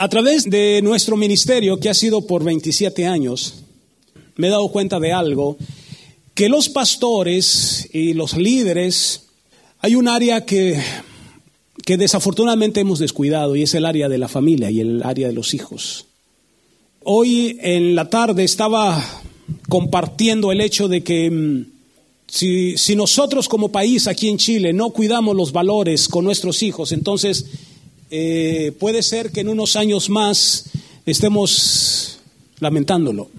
A 0.00 0.08
través 0.08 0.48
de 0.48 0.80
nuestro 0.82 1.14
ministerio, 1.14 1.78
que 1.78 1.90
ha 1.90 1.94
sido 1.94 2.26
por 2.26 2.42
27 2.42 3.06
años, 3.06 3.56
me 4.36 4.46
he 4.46 4.50
dado 4.50 4.68
cuenta 4.68 4.98
de 4.98 5.12
algo, 5.12 5.58
que 6.32 6.48
los 6.48 6.70
pastores 6.70 7.86
y 7.92 8.14
los 8.14 8.34
líderes, 8.34 9.26
hay 9.78 9.96
un 9.96 10.08
área 10.08 10.46
que, 10.46 10.80
que 11.84 11.98
desafortunadamente 11.98 12.80
hemos 12.80 12.98
descuidado 12.98 13.56
y 13.56 13.64
es 13.64 13.74
el 13.74 13.84
área 13.84 14.08
de 14.08 14.16
la 14.16 14.28
familia 14.28 14.70
y 14.70 14.80
el 14.80 15.02
área 15.02 15.28
de 15.28 15.34
los 15.34 15.52
hijos. 15.52 16.06
Hoy 17.02 17.58
en 17.60 17.94
la 17.94 18.08
tarde 18.08 18.42
estaba 18.44 19.04
compartiendo 19.68 20.50
el 20.50 20.62
hecho 20.62 20.88
de 20.88 21.04
que 21.04 21.30
mm, 21.30 21.66
si, 22.26 22.78
si, 22.78 22.96
nosotros 22.96 23.50
como 23.50 23.70
país 23.70 24.06
aquí 24.06 24.30
en 24.30 24.38
Chile 24.38 24.72
no 24.72 24.92
cuidamos 24.92 25.36
los 25.36 25.52
valores 25.52 26.08
con 26.08 26.24
nuestros 26.24 26.62
hijos, 26.62 26.92
entonces 26.92 27.44
eh, 28.10 28.72
puede 28.78 29.02
ser 29.02 29.30
que 29.30 29.40
en 29.40 29.48
unos 29.48 29.76
años 29.76 30.10
más 30.10 30.64
estemos 31.06 32.18
lamentándolo. 32.58 33.30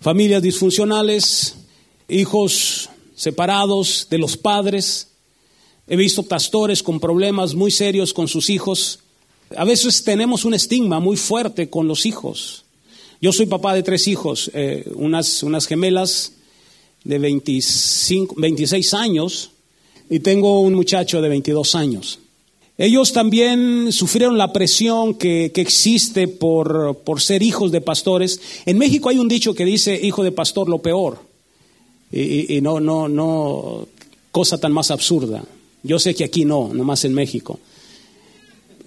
Familias 0.00 0.42
disfuncionales, 0.42 1.56
hijos 2.08 2.90
separados 3.16 4.06
de 4.10 4.18
los 4.18 4.36
padres. 4.36 5.08
He 5.86 5.96
visto 5.96 6.22
pastores 6.22 6.82
con 6.82 7.00
problemas 7.00 7.54
muy 7.54 7.70
serios 7.70 8.12
con 8.12 8.28
sus 8.28 8.50
hijos. 8.50 9.00
A 9.56 9.64
veces 9.64 10.04
tenemos 10.04 10.44
un 10.44 10.54
estigma 10.54 11.00
muy 11.00 11.16
fuerte 11.16 11.70
con 11.70 11.88
los 11.88 12.06
hijos. 12.06 12.64
Yo 13.20 13.32
soy 13.32 13.46
papá 13.46 13.74
de 13.74 13.82
tres 13.82 14.06
hijos, 14.06 14.50
eh, 14.52 14.90
unas, 14.96 15.42
unas 15.42 15.66
gemelas 15.66 16.32
de 17.04 17.18
25, 17.18 18.34
26 18.36 18.94
años 18.94 19.50
y 20.10 20.20
tengo 20.20 20.60
un 20.60 20.74
muchacho 20.74 21.22
de 21.22 21.28
22 21.28 21.74
años. 21.74 22.18
Ellos 22.76 23.12
también 23.12 23.92
sufrieron 23.92 24.36
la 24.36 24.52
presión 24.52 25.14
que, 25.14 25.52
existe 25.54 26.26
por, 26.26 26.96
ser 27.18 27.42
hijos 27.42 27.70
de 27.70 27.80
pastores. 27.80 28.40
En 28.66 28.78
México 28.78 29.08
hay 29.08 29.18
un 29.18 29.28
dicho 29.28 29.54
que 29.54 29.64
dice 29.64 29.98
hijo 30.02 30.24
de 30.24 30.32
pastor 30.32 30.68
lo 30.68 30.78
peor. 30.78 31.18
Y, 32.10 32.60
no, 32.60 32.80
no, 32.80 33.08
no, 33.08 33.86
cosa 34.30 34.58
tan 34.58 34.72
más 34.72 34.90
absurda. 34.90 35.44
Yo 35.82 35.98
sé 35.98 36.14
que 36.14 36.24
aquí 36.24 36.44
no, 36.44 36.70
nomás 36.72 37.04
en 37.04 37.14
México. 37.14 37.60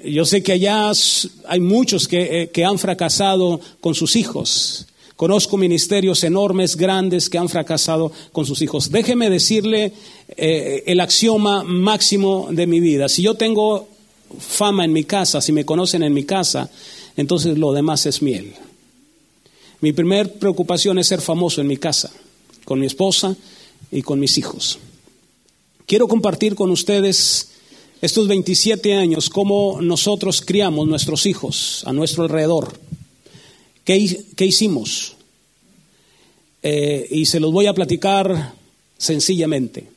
Yo 0.03 0.25
sé 0.25 0.43
que 0.43 0.53
allá 0.53 0.91
hay 1.47 1.59
muchos 1.59 2.07
que, 2.07 2.43
eh, 2.43 2.49
que 2.49 2.65
han 2.65 2.79
fracasado 2.79 3.59
con 3.79 3.95
sus 3.95 4.15
hijos. 4.15 4.87
Conozco 5.17 5.57
ministerios 5.57 6.23
enormes, 6.23 6.77
grandes, 6.77 7.27
que 7.27 7.39
han 7.39 7.49
fracasado 7.49 8.11
con 8.31 8.45
sus 8.45 8.61
hijos. 8.61 8.91
Déjeme 8.91 9.31
decirle 9.31 9.91
eh, 10.29 10.83
el 10.85 10.99
axioma 10.99 11.63
máximo 11.63 12.49
de 12.51 12.67
mi 12.67 12.79
vida. 12.79 13.09
Si 13.09 13.23
yo 13.23 13.33
tengo 13.33 13.87
fama 14.39 14.85
en 14.85 14.93
mi 14.93 15.05
casa, 15.05 15.41
si 15.41 15.51
me 15.51 15.65
conocen 15.65 16.03
en 16.03 16.13
mi 16.13 16.23
casa, 16.23 16.69
entonces 17.15 17.57
lo 17.57 17.73
demás 17.73 18.05
es 18.05 18.21
miel. 18.21 18.53
Mi 19.81 19.91
primer 19.91 20.33
preocupación 20.33 20.99
es 20.99 21.07
ser 21.07 21.21
famoso 21.21 21.61
en 21.61 21.67
mi 21.67 21.77
casa, 21.77 22.11
con 22.63 22.79
mi 22.79 22.85
esposa 22.85 23.35
y 23.91 24.03
con 24.03 24.19
mis 24.19 24.37
hijos. 24.37 24.77
Quiero 25.87 26.07
compartir 26.07 26.53
con 26.53 26.69
ustedes 26.69 27.53
estos 28.01 28.27
27 28.27 28.93
años 28.93 29.31
cómo 29.31 29.79
nosotros 29.81 30.43
criamos 30.45 30.87
nuestros 30.87 31.25
hijos 31.25 31.81
a 31.87 31.93
nuestro 31.93 32.23
alrededor. 32.23 32.79
¿Qué, 33.87 34.45
hicimos? 34.45 35.15
Eh, 36.61 37.07
y 37.09 37.25
se 37.25 37.39
los 37.39 37.53
voy 37.53 37.67
a 37.67 37.73
platicar 37.73 38.53
sencillamente. 38.97 39.87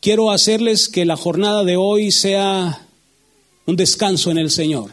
Quiero 0.00 0.30
hacerles 0.30 0.88
que 0.88 1.04
la 1.04 1.14
jornada 1.14 1.64
de 1.64 1.76
hoy 1.76 2.10
sea 2.10 2.86
un 3.66 3.76
descanso 3.76 4.30
en 4.30 4.38
el 4.38 4.50
Señor. 4.50 4.92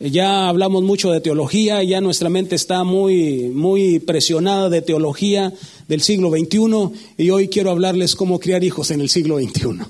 Ya 0.00 0.48
hablamos 0.48 0.82
mucho 0.84 1.10
de 1.10 1.20
teología, 1.20 1.82
ya 1.82 2.00
nuestra 2.00 2.30
mente 2.30 2.54
está 2.54 2.82
muy, 2.82 3.50
muy 3.50 3.98
presionada 3.98 4.70
de 4.70 4.80
teología 4.80 5.52
del 5.86 6.00
siglo 6.00 6.30
XXI 6.30 7.18
y 7.18 7.28
hoy 7.28 7.48
quiero 7.48 7.72
hablarles 7.72 8.16
cómo 8.16 8.40
criar 8.40 8.64
hijos 8.64 8.90
en 8.90 9.02
el 9.02 9.10
siglo 9.10 9.38
XXI. 9.38 9.80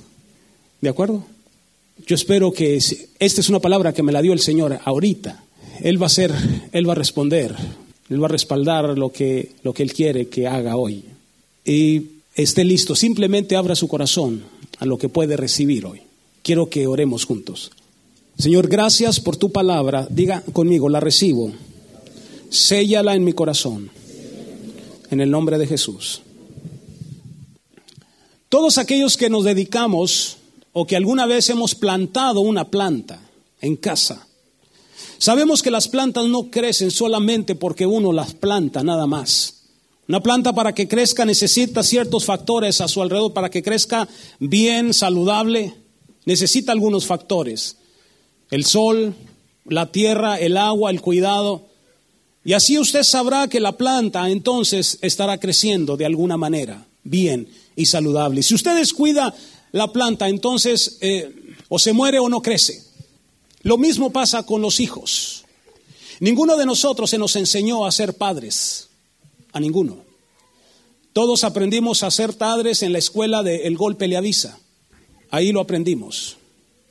¿De 0.80 0.88
acuerdo? 0.88 1.24
Yo 2.04 2.16
espero 2.16 2.50
que 2.50 2.74
esta 2.74 3.40
es 3.40 3.48
una 3.48 3.60
palabra 3.60 3.92
que 3.92 4.02
me 4.02 4.10
la 4.10 4.22
dio 4.22 4.32
el 4.32 4.40
Señor 4.40 4.80
ahorita. 4.84 5.44
Él 5.82 6.00
va 6.00 6.06
a 6.06 6.10
ser, 6.10 6.32
Él 6.72 6.88
va 6.88 6.92
a 6.92 6.96
responder, 6.96 7.54
Él 8.08 8.22
va 8.22 8.26
a 8.26 8.30
respaldar 8.30 8.98
lo 8.98 9.12
que, 9.12 9.52
lo 9.62 9.72
que 9.72 9.82
Él 9.82 9.92
quiere 9.92 10.28
que 10.28 10.46
haga 10.46 10.76
hoy. 10.76 11.04
Y 11.64 12.02
esté 12.34 12.64
listo, 12.64 12.94
simplemente 12.94 13.56
abra 13.56 13.74
su 13.74 13.88
corazón 13.88 14.42
a 14.78 14.86
lo 14.86 14.98
que 14.98 15.08
puede 15.08 15.36
recibir 15.36 15.86
hoy. 15.86 16.02
Quiero 16.42 16.70
que 16.70 16.86
oremos 16.86 17.24
juntos. 17.24 17.70
Señor, 18.38 18.68
gracias 18.68 19.18
por 19.18 19.36
tu 19.36 19.50
palabra. 19.50 20.06
Diga 20.08 20.42
conmigo, 20.52 20.88
la 20.88 21.00
recibo. 21.00 21.52
Séllala 22.50 23.14
en 23.14 23.24
mi 23.24 23.32
corazón. 23.32 23.90
En 25.10 25.20
el 25.20 25.30
nombre 25.30 25.58
de 25.58 25.66
Jesús. 25.66 26.22
Todos 28.48 28.78
aquellos 28.78 29.16
que 29.16 29.28
nos 29.28 29.44
dedicamos 29.44 30.38
o 30.72 30.86
que 30.86 30.96
alguna 30.96 31.26
vez 31.26 31.50
hemos 31.50 31.74
plantado 31.74 32.40
una 32.40 32.70
planta 32.70 33.20
en 33.60 33.74
casa, 33.74 34.27
Sabemos 35.18 35.62
que 35.62 35.70
las 35.70 35.88
plantas 35.88 36.26
no 36.26 36.50
crecen 36.50 36.90
solamente 36.90 37.54
porque 37.56 37.86
uno 37.86 38.12
las 38.12 38.34
planta, 38.34 38.84
nada 38.84 39.06
más. 39.06 39.54
Una 40.08 40.22
planta 40.22 40.54
para 40.54 40.74
que 40.74 40.88
crezca 40.88 41.24
necesita 41.24 41.82
ciertos 41.82 42.24
factores 42.24 42.80
a 42.80 42.88
su 42.88 43.02
alrededor, 43.02 43.34
para 43.34 43.50
que 43.50 43.62
crezca 43.62 44.08
bien, 44.38 44.94
saludable, 44.94 45.74
necesita 46.24 46.72
algunos 46.72 47.04
factores. 47.04 47.76
El 48.50 48.64
sol, 48.64 49.14
la 49.66 49.92
tierra, 49.92 50.38
el 50.38 50.56
agua, 50.56 50.90
el 50.90 51.02
cuidado. 51.02 51.66
Y 52.44 52.54
así 52.54 52.78
usted 52.78 53.02
sabrá 53.02 53.48
que 53.48 53.60
la 53.60 53.76
planta 53.76 54.30
entonces 54.30 54.98
estará 55.02 55.38
creciendo 55.38 55.96
de 55.96 56.06
alguna 56.06 56.36
manera, 56.36 56.86
bien 57.02 57.48
y 57.76 57.86
saludable. 57.86 58.42
Si 58.42 58.54
usted 58.54 58.76
descuida 58.76 59.34
la 59.72 59.92
planta, 59.92 60.28
entonces 60.28 60.96
eh, 61.00 61.54
o 61.68 61.78
se 61.78 61.92
muere 61.92 62.18
o 62.18 62.28
no 62.28 62.40
crece. 62.40 62.87
Lo 63.68 63.76
mismo 63.76 64.08
pasa 64.08 64.44
con 64.44 64.62
los 64.62 64.80
hijos. 64.80 65.44
Ninguno 66.20 66.56
de 66.56 66.64
nosotros 66.64 67.10
se 67.10 67.18
nos 67.18 67.36
enseñó 67.36 67.84
a 67.84 67.92
ser 67.92 68.14
padres, 68.14 68.88
a 69.52 69.60
ninguno. 69.60 69.98
Todos 71.12 71.44
aprendimos 71.44 72.02
a 72.02 72.10
ser 72.10 72.38
padres 72.38 72.82
en 72.82 72.94
la 72.94 72.98
escuela 72.98 73.42
de 73.42 73.66
El 73.66 73.76
Golpe 73.76 74.08
le 74.08 74.16
avisa. 74.16 74.58
Ahí 75.30 75.52
lo 75.52 75.60
aprendimos. 75.60 76.38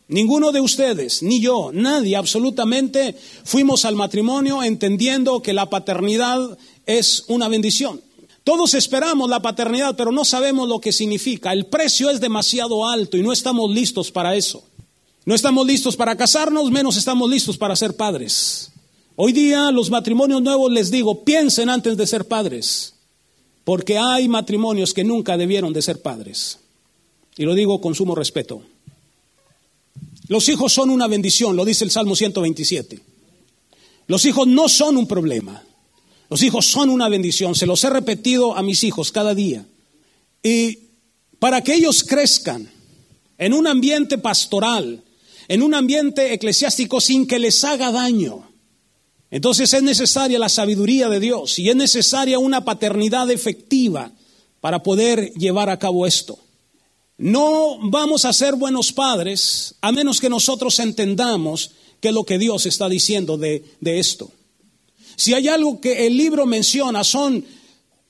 Ninguno 0.08 0.52
de 0.52 0.62
ustedes, 0.62 1.24
ni 1.24 1.42
yo, 1.42 1.72
nadie 1.74 2.16
absolutamente 2.16 3.16
fuimos 3.44 3.84
al 3.84 3.96
matrimonio 3.96 4.62
entendiendo 4.62 5.42
que 5.42 5.54
la 5.54 5.72
paternidad 5.72 6.60
es 6.86 7.24
una 7.28 7.48
bendición. 7.48 8.04
Todos 8.44 8.76
esperamos 8.76 9.32
la 9.32 9.42
paternidad, 9.42 9.96
pero 9.98 10.12
no 10.12 10.24
sabemos 10.24 10.70
lo 10.70 10.80
que 10.80 10.92
significa. 10.92 11.54
El 11.54 11.66
precio 11.66 12.12
es 12.12 12.22
demasiado 12.22 12.88
alto 12.88 13.18
y 13.18 13.24
no 13.24 13.34
estamos 13.34 13.72
listos 13.72 14.12
para 14.12 14.36
eso. 14.36 14.67
No 15.28 15.36
estamos 15.36 15.68
listos 15.68 15.98
para 15.98 16.16
casarnos, 16.16 16.72
menos 16.72 16.96
estamos 16.96 17.30
listos 17.30 17.58
para 17.58 17.76
ser 17.76 17.98
padres. 17.98 18.72
Hoy 19.18 19.34
día 19.34 19.72
los 19.72 19.90
matrimonios 19.90 20.42
nuevos 20.42 20.72
les 20.72 20.90
digo, 20.90 21.26
piensen 21.26 21.70
antes 21.70 21.98
de 21.98 22.08
ser 22.08 22.30
padres, 22.30 22.94
porque 23.66 23.98
hay 23.98 24.30
matrimonios 24.30 24.94
que 24.94 25.04
nunca 25.04 25.36
debieron 25.36 25.74
de 25.74 25.82
ser 25.82 26.02
padres. 26.02 26.60
Y 27.36 27.44
lo 27.44 27.56
digo 27.56 27.82
con 27.82 27.94
sumo 27.94 28.16
respeto. 28.16 28.62
Los 30.30 30.48
hijos 30.48 30.72
son 30.72 30.92
una 30.92 31.08
bendición, 31.08 31.58
lo 31.58 31.66
dice 31.66 31.84
el 31.84 31.92
Salmo 31.92 32.16
127. 32.16 33.02
Los 34.08 34.24
hijos 34.24 34.48
no 34.48 34.70
son 34.70 34.96
un 34.96 35.10
problema. 35.10 35.62
Los 36.30 36.42
hijos 36.42 36.68
son 36.68 36.90
una 36.90 37.10
bendición. 37.10 37.54
Se 37.54 37.66
los 37.66 37.84
he 37.84 37.90
repetido 37.90 38.56
a 38.56 38.64
mis 38.64 38.82
hijos 38.86 39.12
cada 39.12 39.36
día. 39.36 39.66
Y 40.42 40.80
para 41.38 41.66
que 41.66 41.74
ellos 41.74 42.06
crezcan 42.06 42.72
en 43.38 43.54
un 43.54 43.68
ambiente 43.68 44.18
pastoral, 44.18 45.04
en 45.48 45.62
un 45.62 45.74
ambiente 45.74 46.34
eclesiástico 46.34 47.00
sin 47.02 47.28
que 47.28 47.40
les 47.40 47.64
haga 47.64 47.92
daño. 47.92 48.50
Entonces 49.30 49.74
es 49.74 49.84
necesaria 49.84 50.40
la 50.40 50.50
sabiduría 50.50 51.10
de 51.10 51.20
Dios 51.20 51.60
y 51.60 51.70
es 51.70 51.76
necesaria 51.76 52.40
una 52.40 52.64
paternidad 52.64 53.30
efectiva 53.30 54.12
para 54.62 54.84
poder 54.84 55.34
llevar 55.34 55.70
a 55.70 55.80
cabo 55.80 56.06
esto. 56.08 56.40
No 57.18 57.78
vamos 57.90 58.26
a 58.26 58.34
ser 58.34 58.56
buenos 58.56 58.94
padres 58.94 59.76
a 59.82 59.92
menos 59.92 60.22
que 60.22 60.30
nosotros 60.30 60.80
entendamos 60.80 61.72
qué 62.00 62.10
es 62.10 62.14
lo 62.14 62.26
que 62.26 62.38
Dios 62.38 62.66
está 62.66 62.88
diciendo 62.88 63.38
de, 63.38 63.66
de 63.82 64.00
esto. 64.00 64.32
Si 65.16 65.34
hay 65.34 65.48
algo 65.48 65.82
que 65.82 66.06
el 66.06 66.16
libro 66.16 66.46
menciona, 66.46 67.04
son, 67.04 67.44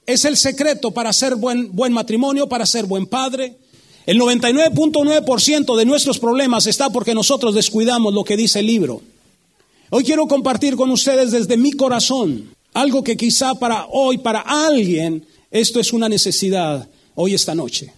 es 0.05 0.25
el 0.25 0.35
secreto 0.35 0.91
para 0.91 1.13
ser 1.13 1.35
buen, 1.35 1.73
buen 1.73 1.93
matrimonio, 1.93 2.49
para 2.49 2.65
ser 2.65 2.85
buen 2.85 3.07
padre, 3.07 3.57
el 4.07 4.19
99.9% 4.21 5.75
de 5.75 5.85
nuestros 5.85 6.17
problemas 6.17 6.65
está 6.65 6.89
porque 6.89 7.13
nosotros 7.13 7.53
descuidamos 7.53 8.13
lo 8.13 8.23
que 8.23 8.37
dice 8.37 8.59
el 8.59 8.67
libro. 8.67 9.01
Hoy 9.89 10.05
quiero 10.05 10.27
compartir 10.27 10.77
con 10.77 10.89
ustedes 10.91 11.31
desde 11.31 11.57
mi 11.57 11.73
corazón 11.73 12.49
algo 12.73 13.03
que 13.03 13.17
quizá 13.17 13.55
para 13.55 13.85
hoy, 13.87 14.19
para 14.19 14.39
alguien, 14.39 15.25
esto 15.51 15.81
es 15.81 15.91
una 15.91 16.07
necesidad 16.07 16.87
hoy 17.15 17.33
esta 17.33 17.53
noche. 17.53 17.91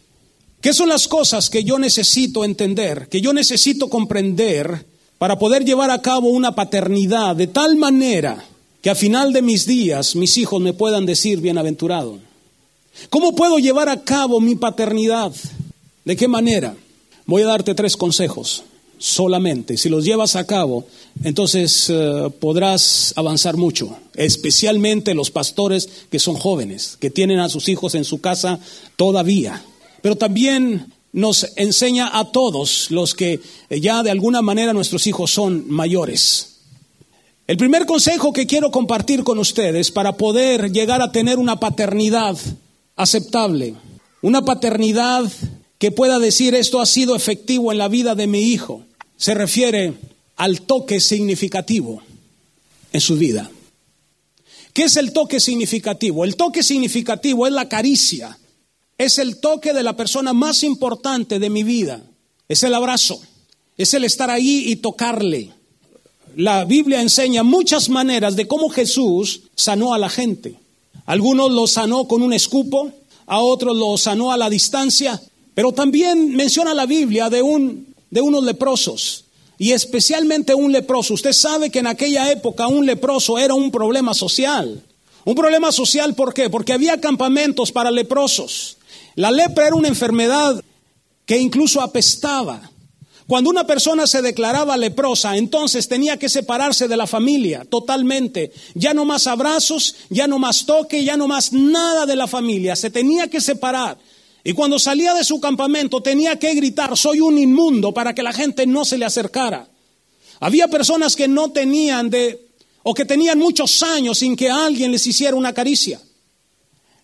¿Qué 0.59 0.73
son 0.73 0.89
las 0.89 1.07
cosas 1.07 1.47
que 1.47 1.63
yo 1.63 1.77
necesito 1.77 2.43
entender, 2.43 3.07
que 3.07 3.21
yo 3.21 3.31
necesito 3.31 3.87
comprender 3.87 4.87
para 5.19 5.37
poder 5.37 5.63
llevar 5.63 5.91
a 5.91 6.01
cabo 6.01 6.29
una 6.29 6.55
paternidad 6.55 7.35
de 7.35 7.45
tal 7.45 7.75
manera 7.75 8.43
que 8.81 8.89
a 8.89 8.95
final 8.95 9.31
de 9.31 9.43
mis 9.43 9.67
días 9.67 10.15
mis 10.15 10.39
hijos 10.39 10.59
me 10.59 10.73
puedan 10.73 11.05
decir 11.05 11.39
bienaventurado? 11.39 12.17
¿Cómo 13.11 13.35
puedo 13.35 13.59
llevar 13.59 13.89
a 13.89 14.01
cabo 14.01 14.41
mi 14.41 14.55
paternidad? 14.55 15.33
¿De 16.05 16.15
qué 16.15 16.27
manera? 16.27 16.75
Voy 17.25 17.43
a 17.43 17.47
darte 17.47 17.75
tres 17.75 17.97
consejos 17.97 18.63
solamente. 18.97 19.77
Si 19.77 19.89
los 19.89 20.05
llevas 20.05 20.35
a 20.35 20.45
cabo, 20.45 20.85
entonces 21.23 21.87
eh, 21.89 22.29
podrás 22.39 23.13
avanzar 23.15 23.57
mucho, 23.57 23.97
especialmente 24.15 25.15
los 25.15 25.31
pastores 25.31 25.89
que 26.11 26.19
son 26.19 26.35
jóvenes, 26.35 26.97
que 26.99 27.09
tienen 27.09 27.39
a 27.39 27.49
sus 27.49 27.69
hijos 27.69 27.95
en 27.95 28.03
su 28.03 28.21
casa 28.21 28.59
todavía. 28.95 29.63
Pero 30.01 30.15
también 30.15 30.93
nos 31.11 31.47
enseña 31.55 32.17
a 32.19 32.31
todos 32.31 32.91
los 32.91 33.15
que 33.15 33.39
ya 33.69 34.03
de 34.03 34.11
alguna 34.11 34.41
manera 34.41 34.73
nuestros 34.73 35.07
hijos 35.07 35.31
son 35.31 35.69
mayores. 35.69 36.57
El 37.47 37.57
primer 37.57 37.87
consejo 37.87 38.31
que 38.31 38.45
quiero 38.45 38.69
compartir 38.69 39.23
con 39.23 39.39
ustedes 39.39 39.89
para 39.89 40.17
poder 40.17 40.71
llegar 40.71 41.01
a 41.01 41.11
tener 41.11 41.39
una 41.39 41.59
paternidad 41.59 42.37
aceptable, 42.95 43.73
una 44.21 44.43
paternidad 44.43 45.23
que 45.79 45.91
pueda 45.91 46.19
decir 46.19 46.53
esto 46.55 46.81
ha 46.81 46.85
sido 46.85 47.15
efectivo 47.15 47.71
en 47.71 47.77
la 47.77 47.87
vida 47.87 48.13
de 48.13 48.27
mi 48.27 48.41
hijo, 48.41 48.83
se 49.17 49.33
refiere 49.33 49.93
al 50.35 50.61
toque 50.61 50.99
significativo 50.99 52.01
en 52.91 53.01
su 53.01 53.15
vida. 53.15 53.49
¿Qué 54.73 54.83
es 54.83 54.97
el 54.97 55.13
toque 55.13 55.39
significativo? 55.39 56.25
El 56.25 56.35
toque 56.35 56.63
significativo 56.63 57.47
es 57.47 57.53
la 57.53 57.69
caricia, 57.69 58.37
es 58.97 59.17
el 59.17 59.39
toque 59.39 59.73
de 59.73 59.83
la 59.83 59.95
persona 59.95 60.33
más 60.33 60.63
importante 60.63 61.39
de 61.39 61.49
mi 61.49 61.63
vida, 61.63 62.03
es 62.49 62.63
el 62.63 62.73
abrazo, 62.73 63.21
es 63.77 63.93
el 63.93 64.03
estar 64.03 64.29
ahí 64.29 64.65
y 64.67 64.75
tocarle. 64.75 65.51
La 66.35 66.65
Biblia 66.65 67.01
enseña 67.01 67.43
muchas 67.43 67.89
maneras 67.89 68.35
de 68.35 68.47
cómo 68.47 68.69
Jesús 68.69 69.43
sanó 69.55 69.93
a 69.93 69.97
la 69.97 70.09
gente. 70.09 70.55
Algunos 71.05 71.51
lo 71.51 71.67
sanó 71.67 72.07
con 72.07 72.21
un 72.21 72.33
escupo, 72.33 72.91
a 73.25 73.39
otros 73.39 73.75
lo 73.75 73.97
sanó 73.97 74.31
a 74.31 74.37
la 74.37 74.49
distancia, 74.49 75.21
pero 75.59 75.73
también 75.73 76.37
menciona 76.37 76.73
la 76.73 76.85
Biblia 76.85 77.29
de 77.29 77.41
un 77.41 77.93
de 78.09 78.21
unos 78.21 78.45
leprosos, 78.45 79.25
y 79.57 79.73
especialmente 79.73 80.55
un 80.55 80.71
leproso. 80.71 81.13
Usted 81.13 81.33
sabe 81.33 81.69
que 81.69 81.79
en 81.79 81.87
aquella 81.87 82.31
época 82.31 82.67
un 82.67 82.85
leproso 82.85 83.37
era 83.37 83.53
un 83.55 83.69
problema 83.69 84.13
social. 84.13 84.81
Un 85.25 85.35
problema 85.35 85.73
social, 85.73 86.15
¿por 86.15 86.33
qué? 86.33 86.49
Porque 86.49 86.71
había 86.71 87.01
campamentos 87.01 87.73
para 87.73 87.91
leprosos. 87.91 88.77
La 89.15 89.31
lepra 89.31 89.67
era 89.67 89.75
una 89.75 89.89
enfermedad 89.89 90.63
que 91.25 91.37
incluso 91.37 91.81
apestaba. 91.81 92.71
Cuando 93.27 93.49
una 93.49 93.67
persona 93.67 94.07
se 94.07 94.21
declaraba 94.21 94.77
leprosa, 94.77 95.35
entonces 95.35 95.89
tenía 95.89 96.15
que 96.15 96.29
separarse 96.29 96.87
de 96.87 96.95
la 96.95 97.05
familia 97.05 97.65
totalmente. 97.65 98.53
Ya 98.75 98.93
no 98.93 99.03
más 99.03 99.27
abrazos, 99.27 99.97
ya 100.09 100.25
no 100.25 100.39
más 100.39 100.65
toque, 100.65 101.03
ya 101.03 101.17
no 101.17 101.27
más 101.27 101.51
nada 101.51 102.05
de 102.05 102.15
la 102.15 102.27
familia. 102.27 102.77
Se 102.77 102.89
tenía 102.89 103.27
que 103.27 103.41
separar. 103.41 103.97
Y 104.49 104.53
cuando 104.53 104.79
salía 104.79 105.13
de 105.13 105.23
su 105.23 105.39
campamento 105.39 106.01
tenía 106.01 106.39
que 106.39 106.55
gritar, 106.55 106.97
soy 106.97 107.19
un 107.19 107.37
inmundo, 107.37 107.93
para 107.93 108.15
que 108.15 108.23
la 108.23 108.33
gente 108.33 108.65
no 108.65 108.83
se 108.83 108.97
le 108.97 109.05
acercara. 109.05 109.69
Había 110.39 110.67
personas 110.67 111.15
que 111.15 111.27
no 111.27 111.51
tenían 111.51 112.09
de, 112.09 112.47
o 112.81 112.95
que 112.95 113.05
tenían 113.05 113.37
muchos 113.37 113.83
años 113.83 114.17
sin 114.17 114.35
que 114.35 114.49
alguien 114.49 114.91
les 114.91 115.05
hiciera 115.05 115.35
una 115.35 115.53
caricia. 115.53 116.01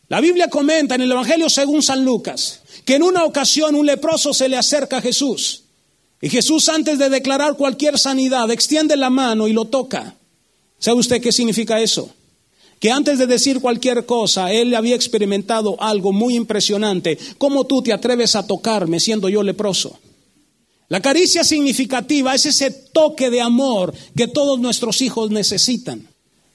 La 0.07 0.21
Biblia 0.21 0.50
comenta 0.50 0.95
en 0.95 1.01
el 1.01 1.12
Evangelio 1.12 1.47
según 1.47 1.83
San 1.83 2.03
Lucas 2.03 2.62
que 2.83 2.95
en 2.95 3.03
una 3.03 3.24
ocasión 3.25 3.75
un 3.75 3.86
leproso 3.86 4.33
se 4.33 4.50
le 4.50 4.57
acerca 4.57 4.97
a 4.97 5.01
Jesús. 5.01 5.65
Y 6.21 6.31
Jesús 6.31 6.68
antes 6.68 6.97
de 6.97 7.12
declarar 7.12 7.57
cualquier 7.57 8.00
sanidad 8.00 8.50
extiende 8.50 8.97
la 8.97 9.12
mano 9.12 9.47
y 9.47 9.53
lo 9.53 9.65
toca. 9.65 10.15
¿Sabe 10.80 10.97
usted 10.97 11.21
qué 11.21 11.31
significa 11.31 11.80
eso? 11.80 12.09
Que 12.80 12.92
antes 12.92 13.18
de 13.18 13.27
decir 13.27 13.62
cualquier 13.62 14.06
cosa, 14.06 14.51
él 14.51 14.75
había 14.75 14.95
experimentado 14.95 15.81
algo 15.81 16.12
muy 16.12 16.36
impresionante. 16.36 17.18
¿Cómo 17.38 17.66
tú 17.66 17.81
te 17.81 17.94
atreves 17.94 18.36
a 18.36 18.45
tocarme 18.45 19.00
siendo 19.00 19.30
yo 19.30 19.44
leproso? 19.44 19.98
La 20.88 21.01
caricia 21.01 21.44
significativa 21.44 22.36
es 22.36 22.45
ese 22.45 22.69
toque 22.69 23.30
de 23.30 23.42
amor 23.42 23.94
que 24.16 24.27
todos 24.27 24.60
nuestros 24.60 25.01
hijos 25.01 25.31
necesitan. 25.31 26.07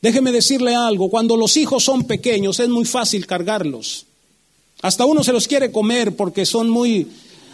Déjeme 0.03 0.31
decirle 0.33 0.75
algo, 0.75 1.11
cuando 1.11 1.37
los 1.37 1.57
hijos 1.57 1.85
son 1.85 2.05
pequeños 2.05 2.61
es 2.61 2.69
muy 2.69 2.85
fácil 2.85 3.27
cargarlos. 3.27 4.07
Hasta 4.83 5.05
uno 5.05 5.25
se 5.25 5.33
los 5.33 5.47
quiere 5.47 5.73
comer 5.73 6.17
porque 6.17 6.47
son 6.47 6.71
muy... 6.71 7.09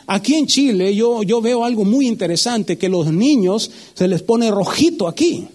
Aquí 0.08 0.34
en 0.36 0.46
Chile 0.46 0.94
yo, 0.94 1.24
yo 1.24 1.40
veo 1.40 1.64
algo 1.64 1.84
muy 1.84 2.06
interesante, 2.06 2.78
que 2.78 2.88
los 2.88 3.12
niños 3.12 3.70
se 3.94 4.06
les 4.06 4.22
pone 4.22 4.50
rojito 4.50 5.08
aquí. 5.08 5.48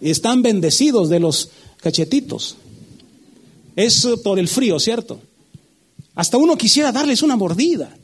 Están 0.00 0.42
bendecidos 0.42 1.08
de 1.08 1.20
los 1.20 1.50
cachetitos. 1.84 2.56
Es 3.76 4.08
por 4.24 4.38
el 4.38 4.48
frío, 4.48 4.80
¿cierto? 4.80 5.20
Hasta 6.14 6.38
uno 6.38 6.56
quisiera 6.56 6.90
darles 6.90 7.22
una 7.22 7.36
mordida. 7.36 7.94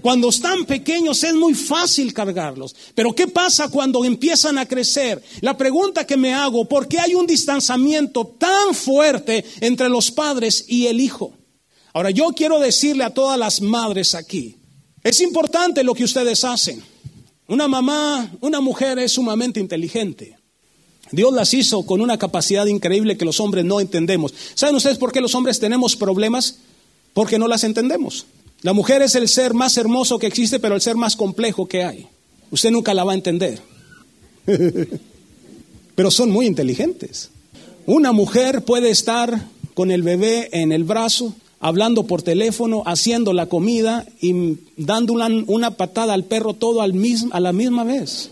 Cuando 0.00 0.28
están 0.28 0.64
pequeños 0.64 1.24
es 1.24 1.34
muy 1.34 1.54
fácil 1.54 2.14
cargarlos. 2.14 2.74
Pero 2.94 3.12
¿qué 3.12 3.26
pasa 3.26 3.68
cuando 3.68 4.04
empiezan 4.04 4.58
a 4.58 4.66
crecer? 4.66 5.22
La 5.40 5.56
pregunta 5.56 6.06
que 6.06 6.16
me 6.16 6.32
hago, 6.32 6.66
¿por 6.66 6.86
qué 6.86 7.00
hay 7.00 7.14
un 7.14 7.26
distanciamiento 7.26 8.24
tan 8.38 8.74
fuerte 8.74 9.44
entre 9.60 9.88
los 9.88 10.12
padres 10.12 10.64
y 10.68 10.86
el 10.86 11.00
hijo? 11.00 11.32
Ahora, 11.92 12.10
yo 12.10 12.28
quiero 12.28 12.60
decirle 12.60 13.02
a 13.02 13.12
todas 13.12 13.38
las 13.38 13.60
madres 13.60 14.14
aquí, 14.14 14.56
es 15.02 15.20
importante 15.20 15.82
lo 15.82 15.94
que 15.94 16.04
ustedes 16.04 16.44
hacen. 16.44 16.80
Una 17.48 17.66
mamá, 17.66 18.30
una 18.40 18.60
mujer 18.60 19.00
es 19.00 19.12
sumamente 19.12 19.58
inteligente. 19.58 20.39
Dios 21.12 21.32
las 21.32 21.54
hizo 21.54 21.84
con 21.84 22.00
una 22.00 22.18
capacidad 22.18 22.66
increíble 22.66 23.16
que 23.16 23.24
los 23.24 23.40
hombres 23.40 23.64
no 23.64 23.80
entendemos. 23.80 24.32
¿Saben 24.54 24.76
ustedes 24.76 24.98
por 24.98 25.12
qué 25.12 25.20
los 25.20 25.34
hombres 25.34 25.58
tenemos 25.58 25.96
problemas? 25.96 26.58
Porque 27.12 27.38
no 27.38 27.48
las 27.48 27.64
entendemos. 27.64 28.26
La 28.62 28.72
mujer 28.72 29.02
es 29.02 29.14
el 29.14 29.28
ser 29.28 29.54
más 29.54 29.76
hermoso 29.76 30.18
que 30.18 30.26
existe, 30.26 30.60
pero 30.60 30.74
el 30.74 30.80
ser 30.80 30.96
más 30.96 31.16
complejo 31.16 31.66
que 31.66 31.84
hay. 31.84 32.06
Usted 32.50 32.70
nunca 32.70 32.94
la 32.94 33.04
va 33.04 33.12
a 33.12 33.16
entender. 33.16 33.60
pero 35.94 36.10
son 36.10 36.30
muy 36.30 36.46
inteligentes. 36.46 37.30
Una 37.86 38.12
mujer 38.12 38.64
puede 38.64 38.90
estar 38.90 39.48
con 39.74 39.90
el 39.90 40.02
bebé 40.02 40.48
en 40.52 40.72
el 40.72 40.84
brazo, 40.84 41.34
hablando 41.60 42.04
por 42.04 42.22
teléfono, 42.22 42.82
haciendo 42.86 43.32
la 43.32 43.46
comida 43.46 44.06
y 44.20 44.58
dando 44.76 45.14
una, 45.14 45.70
patada 45.72 46.14
al 46.14 46.24
perro 46.24 46.54
todo 46.54 46.82
al 46.82 46.94
mismo, 46.94 47.30
a 47.32 47.40
la 47.40 47.52
misma 47.52 47.84
vez. 47.84 48.30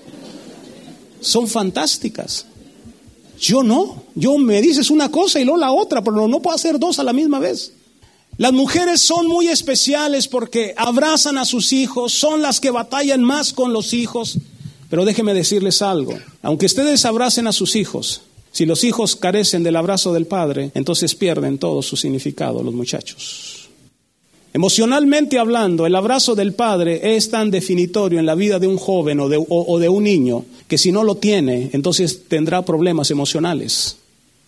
Son 1.21 1.49
fantásticas. 1.49 2.47
Yo 3.41 3.63
no, 3.63 4.03
yo 4.15 4.37
me 4.39 4.61
dices 4.61 4.91
una 4.91 5.11
cosa 5.11 5.41
y 5.41 5.45
luego 5.45 5.59
la 5.59 5.73
otra, 5.73 6.03
pero 6.03 6.27
no 6.27 6.41
puedo 6.41 6.55
hacer 6.55 6.79
dos 6.79 6.99
a 6.99 7.05
la 7.05 7.13
misma 7.13 7.39
vez. 7.39 7.73
Las 8.37 8.53
mujeres 8.53 9.01
son 9.01 9.27
muy 9.27 9.49
especiales 9.49 10.29
porque 10.29 10.75
abrazan 10.77 11.39
a 11.39 11.45
sus 11.45 11.73
hijos, 11.73 12.13
son 12.13 12.41
las 12.43 12.61
que 12.61 12.71
batallan 12.71 13.23
más 13.23 13.53
con 13.53 13.73
los 13.73 13.95
hijos. 13.95 14.39
Pero 14.91 15.05
déjenme 15.05 15.35
decirles 15.35 15.83
algo, 15.83 16.15
aunque 16.43 16.67
ustedes 16.67 17.05
abracen 17.05 17.47
a 17.47 17.53
sus 17.53 17.77
hijos, 17.77 18.23
si 18.53 18.65
los 18.65 18.85
hijos 18.85 19.17
carecen 19.17 19.63
del 19.63 19.77
abrazo 19.77 20.13
del 20.13 20.27
padre, 20.27 20.71
entonces 20.75 21.15
pierden 21.15 21.59
todo 21.59 21.83
su 21.83 21.97
significado 21.97 22.63
los 22.63 22.75
muchachos. 22.75 23.58
Emocionalmente 24.55 25.39
hablando, 25.39 25.87
el 25.87 25.95
abrazo 25.95 26.35
del 26.35 26.55
padre 26.55 27.17
es 27.17 27.31
tan 27.31 27.51
definitorio 27.51 28.19
en 28.19 28.27
la 28.27 28.35
vida 28.35 28.59
de 28.59 28.67
un 28.67 28.79
joven 28.79 29.21
o 29.21 29.29
de, 29.29 29.89
un 29.89 30.05
niño 30.05 30.45
que 30.67 30.79
si 30.79 30.91
no 30.91 31.05
lo 31.05 31.17
tiene, 31.17 31.71
entonces 31.73 32.29
tendrá 32.29 32.63
problemas 32.63 33.11
emocionales. 33.11 33.97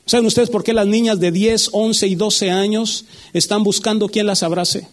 ¿Saben 0.06 0.26
ustedes 0.26 0.50
por 0.50 0.64
qué 0.64 0.72
las 0.72 0.86
niñas 0.86 1.20
de 1.20 1.30
10, 1.30 1.70
11 1.72 2.06
y 2.06 2.14
12 2.14 2.50
años 2.50 3.04
están 3.32 3.62
buscando 3.62 4.08
quien 4.08 4.26
las 4.26 4.42
abrace? 4.42 4.88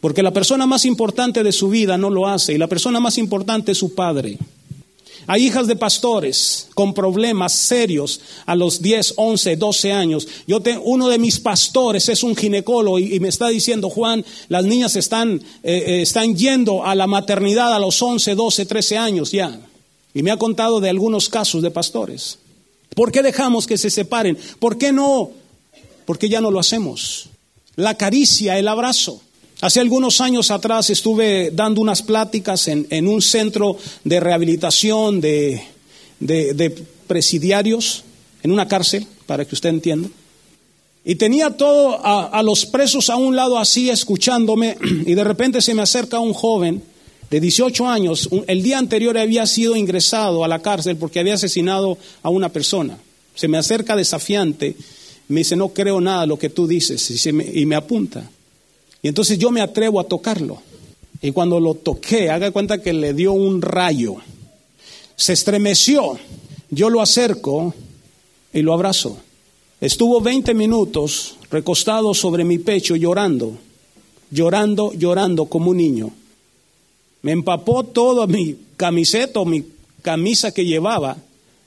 Porque 0.00 0.22
la 0.22 0.32
persona 0.32 0.66
más 0.66 0.84
importante 0.84 1.42
de 1.42 1.52
su 1.52 1.68
vida 1.68 1.98
no 1.98 2.08
lo 2.08 2.28
hace 2.28 2.54
y 2.54 2.58
la 2.58 2.68
persona 2.68 3.00
más 3.00 3.18
importante 3.18 3.72
es 3.72 3.78
su 3.78 3.94
padre. 3.94 4.38
Hay 5.26 5.46
hijas 5.46 5.66
de 5.66 5.76
pastores 5.76 6.68
con 6.74 6.92
problemas 6.92 7.52
serios 7.52 8.20
a 8.46 8.54
los 8.54 8.82
10, 8.82 9.14
11, 9.16 9.56
12 9.56 9.92
años. 9.92 10.28
Yo 10.46 10.60
uno 10.82 11.08
de 11.08 11.18
mis 11.18 11.40
pastores 11.40 12.08
es 12.08 12.22
un 12.22 12.36
ginecólogo 12.36 12.98
y, 12.98 13.18
me 13.20 13.28
está 13.28 13.48
diciendo, 13.48 13.88
Juan, 13.88 14.24
las 14.48 14.64
niñas 14.64 14.96
están, 14.96 15.40
eh, 15.62 15.84
eh, 15.86 16.02
están 16.02 16.36
yendo 16.36 16.84
a 16.84 16.94
la 16.94 17.06
maternidad 17.06 17.72
a 17.72 17.78
los 17.78 18.00
11, 18.00 18.34
12, 18.34 18.66
13 18.66 18.98
años 18.98 19.32
ya. 19.32 19.58
Y 20.12 20.22
me 20.22 20.30
ha 20.30 20.36
contado 20.36 20.80
de 20.80 20.90
algunos 20.90 21.28
casos 21.28 21.62
de 21.62 21.70
pastores. 21.70 22.38
¿Por 22.94 23.10
qué 23.10 23.22
dejamos 23.22 23.66
que 23.66 23.78
se 23.78 23.90
separen? 23.90 24.38
¿Por 24.58 24.78
qué 24.78 24.92
no? 24.92 25.30
Porque 26.06 26.28
ya 26.28 26.40
no 26.40 26.50
lo 26.50 26.60
hacemos. 26.60 27.28
La 27.76 27.96
caricia, 27.96 28.58
el 28.58 28.68
abrazo. 28.68 29.20
Hace 29.60 29.80
algunos 29.80 30.20
años 30.20 30.50
atrás 30.50 30.90
estuve 30.90 31.50
dando 31.52 31.80
unas 31.80 32.02
pláticas 32.02 32.68
en, 32.68 33.08
un 33.08 33.22
centro 33.22 33.78
de 34.02 34.20
rehabilitación 34.20 35.20
de, 35.20 35.62
presidiarios, 37.06 38.04
en 38.42 38.52
una 38.52 38.68
cárcel, 38.68 39.06
para 39.26 39.44
que 39.44 39.54
usted 39.54 39.70
entienda. 39.70 40.08
Y 41.04 41.14
tenía 41.16 41.50
todo 41.50 42.00
a, 42.04 42.42
los 42.42 42.66
presos 42.66 43.10
a 43.10 43.16
un 43.16 43.36
lado 43.36 43.58
así 43.58 43.90
escuchándome 43.90 44.76
y 45.06 45.14
de 45.14 45.24
repente 45.24 45.60
se 45.60 45.74
me 45.74 45.82
acerca 45.82 46.18
un 46.18 46.34
joven 46.34 46.82
de 47.30 47.40
18 47.40 47.88
años, 47.88 48.28
el 48.46 48.62
día 48.62 48.78
anterior 48.78 49.16
había 49.18 49.46
sido 49.46 49.76
ingresado 49.76 50.44
a 50.44 50.48
la 50.48 50.60
cárcel 50.60 50.96
porque 50.96 51.20
había 51.20 51.34
asesinado 51.34 51.98
a 52.22 52.28
una 52.28 52.50
persona. 52.50 52.98
Se 53.34 53.48
me 53.48 53.58
acerca 53.58 53.96
desafiante, 53.96 54.76
me 55.28 55.40
dice, 55.40 55.56
no 55.56 55.70
creo 55.70 56.00
nada 56.00 56.22
de 56.22 56.26
lo 56.28 56.38
que 56.38 56.50
tú 56.50 56.66
dices, 56.66 57.26
y 57.26 57.66
me 57.66 57.74
apunta. 57.74 58.30
Y 59.04 59.08
entonces 59.08 59.38
yo 59.38 59.50
me 59.50 59.60
atrevo 59.60 60.00
a 60.00 60.04
tocarlo. 60.04 60.62
Y 61.20 61.30
cuando 61.32 61.60
lo 61.60 61.74
toqué, 61.74 62.30
haga 62.30 62.50
cuenta 62.52 62.80
que 62.80 62.94
le 62.94 63.12
dio 63.12 63.32
un 63.32 63.60
rayo. 63.60 64.16
Se 65.14 65.34
estremeció. 65.34 66.18
Yo 66.70 66.88
lo 66.88 67.02
acerco 67.02 67.74
y 68.50 68.62
lo 68.62 68.72
abrazo. 68.72 69.18
Estuvo 69.78 70.22
20 70.22 70.54
minutos 70.54 71.36
recostado 71.50 72.14
sobre 72.14 72.44
mi 72.44 72.56
pecho 72.56 72.96
llorando, 72.96 73.58
llorando, 74.30 74.94
llorando 74.94 75.44
como 75.44 75.72
un 75.72 75.76
niño. 75.76 76.10
Me 77.20 77.32
empapó 77.32 77.84
todo 77.84 78.26
mi 78.26 78.56
camiseta 78.78 79.38
o 79.40 79.44
mi 79.44 79.66
camisa 80.00 80.52
que 80.52 80.64
llevaba 80.64 81.18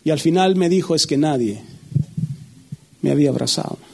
y 0.04 0.10
al 0.10 0.20
final 0.20 0.56
me 0.56 0.70
dijo 0.70 0.96
es 0.96 1.06
que 1.06 1.18
nadie 1.18 1.62
me 3.04 3.12
había 3.12 3.30
abrazado. 3.30 3.87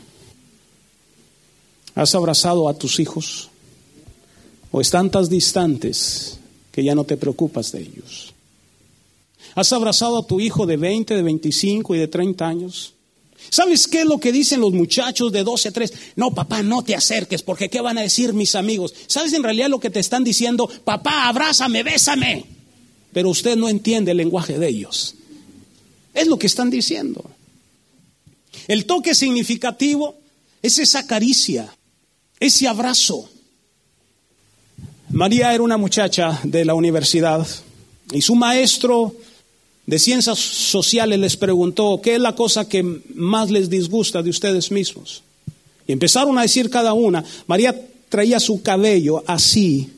¿Has 1.95 2.15
abrazado 2.15 2.67
a 2.67 2.73
tus 2.73 2.99
hijos? 2.99 3.49
¿O 4.71 4.81
están 4.81 5.11
tan 5.11 5.27
distantes 5.27 6.39
que 6.71 6.83
ya 6.83 6.95
no 6.95 7.03
te 7.03 7.17
preocupas 7.17 7.71
de 7.71 7.81
ellos? 7.81 8.33
¿Has 9.55 9.71
abrazado 9.71 10.17
a 10.17 10.25
tu 10.25 10.39
hijo 10.39 10.65
de 10.65 10.77
20, 10.77 11.15
de 11.15 11.21
25 11.21 11.95
y 11.95 11.99
de 11.99 12.07
30 12.07 12.47
años? 12.47 12.93
¿Sabes 13.49 13.87
qué 13.87 14.01
es 14.01 14.05
lo 14.05 14.19
que 14.19 14.31
dicen 14.31 14.61
los 14.61 14.73
muchachos 14.73 15.31
de 15.31 15.43
12, 15.43 15.71
3? 15.71 15.93
No, 16.15 16.33
papá, 16.33 16.63
no 16.63 16.83
te 16.83 16.95
acerques, 16.95 17.43
porque 17.43 17.69
¿qué 17.69 17.81
van 17.81 17.97
a 17.97 18.01
decir 18.01 18.33
mis 18.33 18.55
amigos? 18.55 18.93
¿Sabes 19.07 19.33
en 19.33 19.43
realidad 19.43 19.69
lo 19.69 19.79
que 19.79 19.89
te 19.89 19.99
están 19.99 20.23
diciendo? 20.23 20.67
Papá, 20.83 21.27
abrázame, 21.27 21.83
bésame. 21.83 22.45
Pero 23.11 23.29
usted 23.29 23.55
no 23.55 23.69
entiende 23.69 24.11
el 24.11 24.17
lenguaje 24.17 24.57
de 24.57 24.67
ellos. 24.67 25.15
Es 26.13 26.27
lo 26.27 26.39
que 26.39 26.47
están 26.47 26.69
diciendo. 26.69 27.23
El 28.67 28.85
toque 28.85 29.13
significativo 29.13 30.15
es 30.61 30.79
esa 30.79 31.05
caricia, 31.05 31.75
ese 32.43 32.67
abrazo. 32.67 33.29
María 35.09 35.53
era 35.53 35.63
una 35.63 35.77
muchacha 35.77 36.39
de 36.43 36.65
la 36.65 36.73
universidad 36.73 37.47
y 38.11 38.21
su 38.21 38.35
maestro 38.35 39.15
de 39.85 39.99
ciencias 39.99 40.39
sociales 40.39 41.19
les 41.19 41.37
preguntó, 41.37 42.01
¿qué 42.01 42.15
es 42.15 42.19
la 42.19 42.35
cosa 42.35 42.67
que 42.67 42.83
más 43.13 43.49
les 43.49 43.69
disgusta 43.69 44.21
de 44.21 44.29
ustedes 44.29 44.71
mismos? 44.71 45.23
Y 45.87 45.91
empezaron 45.91 46.37
a 46.37 46.41
decir 46.41 46.69
cada 46.69 46.93
una, 46.93 47.23
María 47.47 47.79
traía 48.09 48.39
su 48.39 48.61
cabello 48.61 49.23
así, 49.25 49.89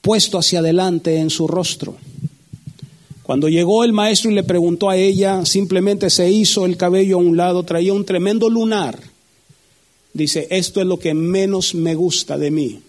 puesto 0.00 0.38
hacia 0.38 0.58
adelante 0.58 1.16
en 1.16 1.30
su 1.30 1.46
rostro. 1.46 1.96
Cuando 3.22 3.48
llegó 3.48 3.84
el 3.84 3.92
maestro 3.92 4.30
y 4.30 4.34
le 4.34 4.42
preguntó 4.42 4.90
a 4.90 4.96
ella, 4.96 5.46
simplemente 5.46 6.10
se 6.10 6.30
hizo 6.30 6.66
el 6.66 6.76
cabello 6.76 7.16
a 7.16 7.20
un 7.20 7.36
lado, 7.36 7.62
traía 7.62 7.92
un 7.92 8.04
tremendo 8.04 8.50
lunar. 8.50 9.13
Dice, 10.14 10.46
esto 10.50 10.80
es 10.80 10.86
lo 10.86 10.98
que 10.98 11.12
menos 11.12 11.74
me 11.74 11.96
gusta 11.96 12.38
de 12.38 12.52
mí. 12.52 12.80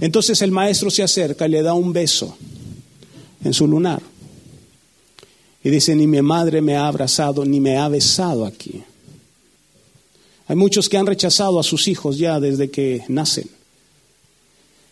Entonces 0.00 0.42
el 0.42 0.50
maestro 0.50 0.90
se 0.90 1.02
acerca 1.02 1.46
y 1.46 1.50
le 1.50 1.62
da 1.62 1.72
un 1.72 1.92
beso 1.92 2.36
en 3.42 3.54
su 3.54 3.66
lunar. 3.66 4.02
Y 5.64 5.70
dice, 5.70 5.96
ni 5.96 6.06
mi 6.06 6.20
madre 6.20 6.60
me 6.60 6.76
ha 6.76 6.86
abrazado, 6.86 7.44
ni 7.46 7.58
me 7.58 7.78
ha 7.78 7.88
besado 7.88 8.44
aquí. 8.44 8.82
Hay 10.46 10.56
muchos 10.56 10.88
que 10.90 10.98
han 10.98 11.06
rechazado 11.06 11.58
a 11.58 11.62
sus 11.62 11.88
hijos 11.88 12.18
ya 12.18 12.38
desde 12.38 12.70
que 12.70 13.02
nacen. 13.08 13.48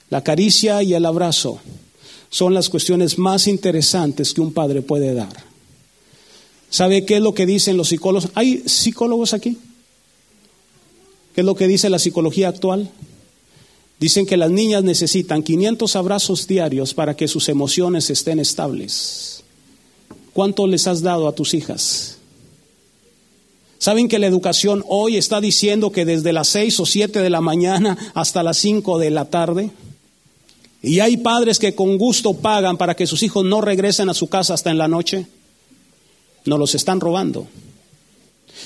La 0.08 0.24
caricia 0.24 0.82
y 0.82 0.94
el 0.94 1.04
abrazo 1.04 1.60
son 2.30 2.54
las 2.54 2.70
cuestiones 2.70 3.18
más 3.18 3.46
interesantes 3.46 4.32
que 4.32 4.40
un 4.40 4.54
padre 4.54 4.80
puede 4.80 5.12
dar. 5.12 5.44
¿Sabe 6.70 7.04
qué 7.04 7.16
es 7.16 7.22
lo 7.22 7.34
que 7.34 7.46
dicen 7.46 7.76
los 7.76 7.88
psicólogos? 7.88 8.30
¿Hay 8.34 8.62
psicólogos 8.66 9.34
aquí? 9.34 9.58
¿Qué 11.34 11.42
es 11.42 11.44
lo 11.44 11.54
que 11.54 11.68
dice 11.68 11.90
la 11.90 11.98
psicología 11.98 12.48
actual? 12.48 12.90
Dicen 13.98 14.26
que 14.26 14.36
las 14.36 14.50
niñas 14.50 14.82
necesitan 14.82 15.42
500 15.42 15.94
abrazos 15.94 16.46
diarios 16.46 16.94
para 16.94 17.16
que 17.16 17.28
sus 17.28 17.48
emociones 17.48 18.08
estén 18.10 18.40
estables. 18.40 19.44
¿Cuánto 20.32 20.66
les 20.66 20.86
has 20.86 21.02
dado 21.02 21.28
a 21.28 21.34
tus 21.34 21.54
hijas? 21.54 22.16
¿Saben 23.78 24.08
que 24.08 24.18
la 24.18 24.26
educación 24.26 24.84
hoy 24.88 25.16
está 25.16 25.40
diciendo 25.40 25.92
que 25.92 26.04
desde 26.04 26.32
las 26.32 26.48
seis 26.48 26.78
o 26.80 26.86
siete 26.86 27.20
de 27.20 27.30
la 27.30 27.40
mañana 27.40 27.96
hasta 28.14 28.42
las 28.42 28.58
cinco 28.58 28.98
de 28.98 29.10
la 29.10 29.26
tarde? 29.26 29.70
Y 30.82 31.00
hay 31.00 31.18
padres 31.18 31.58
que 31.58 31.74
con 31.74 31.98
gusto 31.98 32.34
pagan 32.34 32.76
para 32.78 32.94
que 32.94 33.06
sus 33.06 33.22
hijos 33.22 33.44
no 33.44 33.60
regresen 33.60 34.08
a 34.08 34.14
su 34.14 34.28
casa 34.28 34.54
hasta 34.54 34.70
en 34.70 34.78
la 34.78 34.88
noche. 34.88 35.26
No 36.46 36.56
los 36.56 36.74
están 36.74 37.00
robando. 37.00 37.46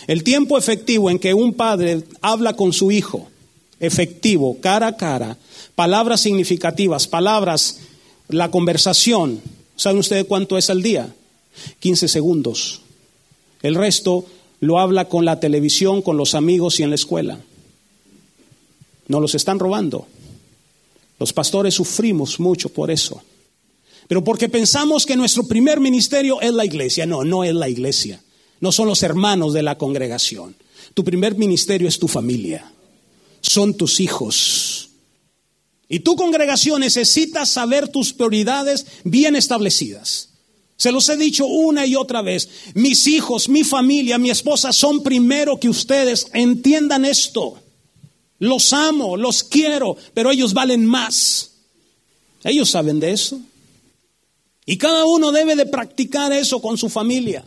El 0.07 0.23
tiempo 0.23 0.59
efectivo 0.59 1.11
en 1.11 1.19
que 1.19 1.35
un 1.35 1.55
padre 1.55 2.03
habla 2.21 2.55
con 2.57 2.73
su 2.73 2.91
hijo, 2.91 3.29
efectivo, 3.81 4.59
cara 4.61 4.89
a 4.89 4.97
cara, 4.97 5.37
palabras 5.75 6.21
significativas, 6.21 7.07
palabras, 7.07 7.81
la 8.29 8.51
conversación, 8.51 9.41
¿saben 9.77 9.99
ustedes 9.99 10.25
cuánto 10.25 10.59
es 10.59 10.71
al 10.71 10.83
día? 10.83 11.15
15 11.81 12.09
segundos. 12.09 12.81
El 13.63 13.75
resto 13.75 14.27
lo 14.61 14.79
habla 14.79 15.09
con 15.09 15.25
la 15.25 15.41
televisión, 15.41 16.03
con 16.03 16.17
los 16.17 16.35
amigos 16.35 16.81
y 16.81 16.83
en 16.83 16.91
la 16.91 16.97
escuela. 16.97 17.39
No 19.09 19.21
los 19.21 19.35
están 19.35 19.59
robando. 19.59 20.07
Los 21.19 21.33
pastores 21.33 21.75
sufrimos 21.75 22.41
mucho 22.41 22.69
por 22.69 22.91
eso. 22.91 23.23
Pero 24.09 24.25
porque 24.25 24.49
pensamos 24.49 25.07
que 25.07 25.17
nuestro 25.17 25.47
primer 25.47 25.81
ministerio 25.81 26.41
es 26.41 26.53
la 26.53 26.65
iglesia. 26.65 27.07
No, 27.07 27.25
no 27.25 27.45
es 27.45 27.55
la 27.55 27.69
iglesia. 27.69 28.21
No 28.61 28.73
son 28.73 28.89
los 28.89 29.03
hermanos 29.03 29.53
de 29.53 29.63
la 29.63 29.77
congregación. 29.77 30.57
Tu 30.95 31.05
primer 31.05 31.37
ministerio 31.37 31.89
es 31.89 31.99
tu 31.99 32.09
familia. 32.09 32.73
Son 33.41 33.75
tus 33.75 34.01
hijos. 34.01 34.91
Y 35.89 36.01
tu 36.01 36.17
congregación 36.17 36.81
necesita 36.81 37.45
saber 37.47 37.89
tus 37.89 38.13
prioridades 38.13 38.87
bien 39.05 39.37
establecidas. 39.37 40.31
Se 40.77 40.93
los 40.93 41.09
he 41.09 41.17
dicho 41.17 41.47
una 41.47 41.87
y 41.87 41.95
otra 41.95 42.23
vez. 42.23 42.49
Mis 42.75 43.07
hijos, 43.07 43.49
mi 43.49 43.65
familia, 43.65 44.19
mi 44.19 44.31
esposa 44.31 44.73
son 44.73 45.03
primero 45.03 45.61
que 45.61 45.69
ustedes. 45.69 46.27
Entiendan 46.33 47.05
esto. 47.05 47.59
Los 48.39 48.73
amo, 48.73 49.17
los 49.17 49.45
quiero, 49.45 49.97
pero 50.15 50.31
ellos 50.31 50.53
valen 50.53 50.85
más. 50.85 51.53
Ellos 52.43 52.71
saben 52.71 53.01
de 53.01 53.13
eso. 53.13 53.41
Y 54.67 54.77
cada 54.77 55.05
uno 55.05 55.33
debe 55.33 55.57
de 55.57 55.67
practicar 55.67 56.33
eso 56.33 56.61
con 56.61 56.77
su 56.77 56.89
familia. 56.89 57.43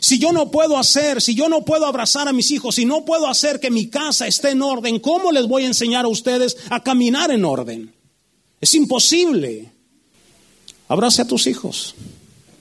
Si 0.00 0.18
yo 0.18 0.32
no 0.32 0.50
puedo 0.50 0.78
hacer, 0.78 1.20
si 1.20 1.34
yo 1.34 1.48
no 1.48 1.64
puedo 1.64 1.86
abrazar 1.86 2.28
a 2.28 2.32
mis 2.32 2.50
hijos, 2.50 2.76
si 2.76 2.84
no 2.84 3.04
puedo 3.04 3.26
hacer 3.26 3.60
que 3.60 3.70
mi 3.70 3.88
casa 3.88 4.26
esté 4.26 4.50
en 4.50 4.62
orden, 4.62 4.98
¿cómo 4.98 5.32
les 5.32 5.46
voy 5.46 5.64
a 5.64 5.66
enseñar 5.66 6.04
a 6.04 6.08
ustedes 6.08 6.56
a 6.70 6.82
caminar 6.82 7.30
en 7.30 7.44
orden? 7.44 7.94
Es 8.60 8.74
imposible. 8.74 9.70
Abrace 10.88 11.22
a 11.22 11.26
tus 11.26 11.46
hijos. 11.46 11.94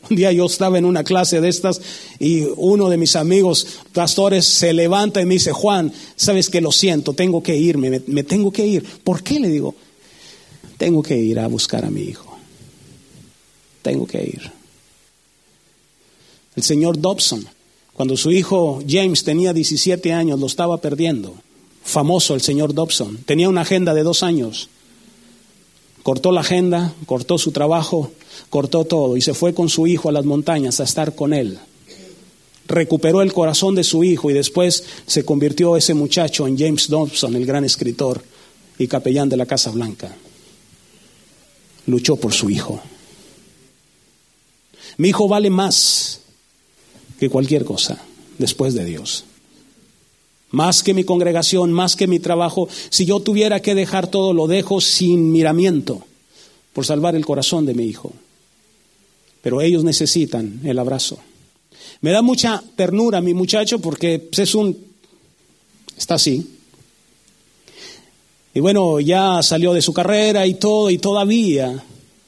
Un 0.10 0.18
día 0.18 0.32
yo 0.32 0.46
estaba 0.46 0.78
en 0.78 0.86
una 0.86 1.04
clase 1.04 1.40
de 1.40 1.48
estas 1.48 1.82
y 2.20 2.44
uno 2.58 2.90
de 2.90 2.98
mis 2.98 3.16
amigos 3.16 3.66
pastores 3.94 4.46
se 4.46 4.74
levanta 4.74 5.22
y 5.22 5.26
me 5.26 5.36
dice, 5.36 5.54
Juan, 5.54 5.94
sabes 6.16 6.50
que 6.50 6.60
lo 6.60 6.72
siento, 6.72 7.14
tengo 7.14 7.42
que 7.42 7.56
irme, 7.56 7.90
me, 7.90 8.02
me 8.08 8.24
tengo 8.24 8.52
que 8.52 8.66
ir. 8.66 8.84
¿Por 9.04 9.24
qué? 9.24 9.40
Le 9.40 9.48
digo, 9.48 9.76
tengo 10.78 11.02
que 11.02 11.18
ir 11.18 11.40
a 11.40 11.48
buscar 11.48 11.86
a 11.86 11.90
mi 11.90 12.02
hijo. 12.02 12.38
Tengo 13.84 14.06
que 14.06 14.22
ir. 14.24 14.61
El 16.56 16.64
señor 16.64 17.00
Dobson, 17.00 17.46
cuando 17.94 18.18
su 18.18 18.32
hijo 18.32 18.82
James 18.88 19.24
tenía 19.24 19.54
17 19.54 20.12
años, 20.12 20.40
lo 20.40 20.48
estaba 20.48 20.78
perdiendo. 20.78 21.36
Famoso 21.84 22.36
el 22.36 22.42
señor 22.42 22.74
Dobson. 22.74 23.18
Tenía 23.26 23.50
una 23.50 23.62
agenda 23.62 23.94
de 23.94 24.04
dos 24.04 24.24
años. 24.24 24.70
Cortó 26.04 26.32
la 26.32 26.42
agenda, 26.42 26.94
cortó 27.06 27.38
su 27.38 27.52
trabajo, 27.52 28.12
cortó 28.50 28.86
todo 28.86 29.18
y 29.18 29.22
se 29.22 29.34
fue 29.34 29.54
con 29.54 29.70
su 29.70 29.88
hijo 29.88 30.10
a 30.10 30.12
las 30.12 30.26
montañas 30.26 30.80
a 30.80 30.84
estar 30.84 31.16
con 31.16 31.34
él. 31.34 31.60
Recuperó 32.68 33.22
el 33.22 33.34
corazón 33.34 33.76
de 33.76 33.84
su 33.84 34.04
hijo 34.04 34.30
y 34.30 34.34
después 34.34 34.84
se 35.06 35.24
convirtió 35.24 35.78
ese 35.78 35.94
muchacho 35.94 36.48
en 36.48 36.58
James 36.58 36.88
Dobson, 36.88 37.36
el 37.36 37.46
gran 37.46 37.66
escritor 37.66 38.24
y 38.78 38.88
capellán 38.88 39.30
de 39.30 39.38
la 39.38 39.46
Casa 39.46 39.72
Blanca. 39.72 40.16
Luchó 41.86 42.16
por 42.16 42.34
su 42.34 42.50
hijo. 42.50 42.82
Mi 44.98 45.10
hijo 45.10 45.28
vale 45.28 45.50
más 45.50 46.21
que 47.22 47.30
cualquier 47.30 47.66
cosa 47.66 48.02
después 48.40 48.74
de 48.74 48.84
Dios 48.84 49.26
más 50.50 50.84
que 50.84 50.94
mi 50.94 51.04
congregación, 51.06 51.72
más 51.72 51.96
que 51.96 52.08
mi 52.08 52.20
trabajo. 52.20 52.68
Si 52.90 53.06
yo 53.06 53.22
tuviera 53.22 53.62
que 53.62 53.74
dejar 53.74 54.08
todo, 54.08 54.34
lo 54.34 54.48
dejo 54.48 54.82
sin 54.82 55.32
miramiento 55.32 56.04
por 56.74 56.86
salvar 56.86 57.16
el 57.16 57.26
corazón 57.26 57.66
de 57.66 57.74
mi 57.74 57.86
hijo. 57.86 58.12
Pero 59.42 59.62
ellos 59.62 59.86
necesitan 59.86 60.60
el 60.66 60.78
abrazo. 60.78 61.20
Me 62.02 62.12
da 62.12 62.22
mucha 62.22 62.62
ternura 62.76 63.22
mi 63.22 63.34
muchacho 63.34 63.80
porque 63.80 64.20
pues, 64.20 64.40
es 64.40 64.54
un... 64.54 64.78
está 65.98 66.16
así. 66.16 66.46
Y 68.54 68.60
bueno, 68.60 69.00
ya 69.00 69.42
salió 69.42 69.72
de 69.72 69.82
su 69.82 69.94
carrera 69.94 70.46
y 70.46 70.56
todo, 70.56 70.90
y 70.90 70.98
todavía 70.98 71.82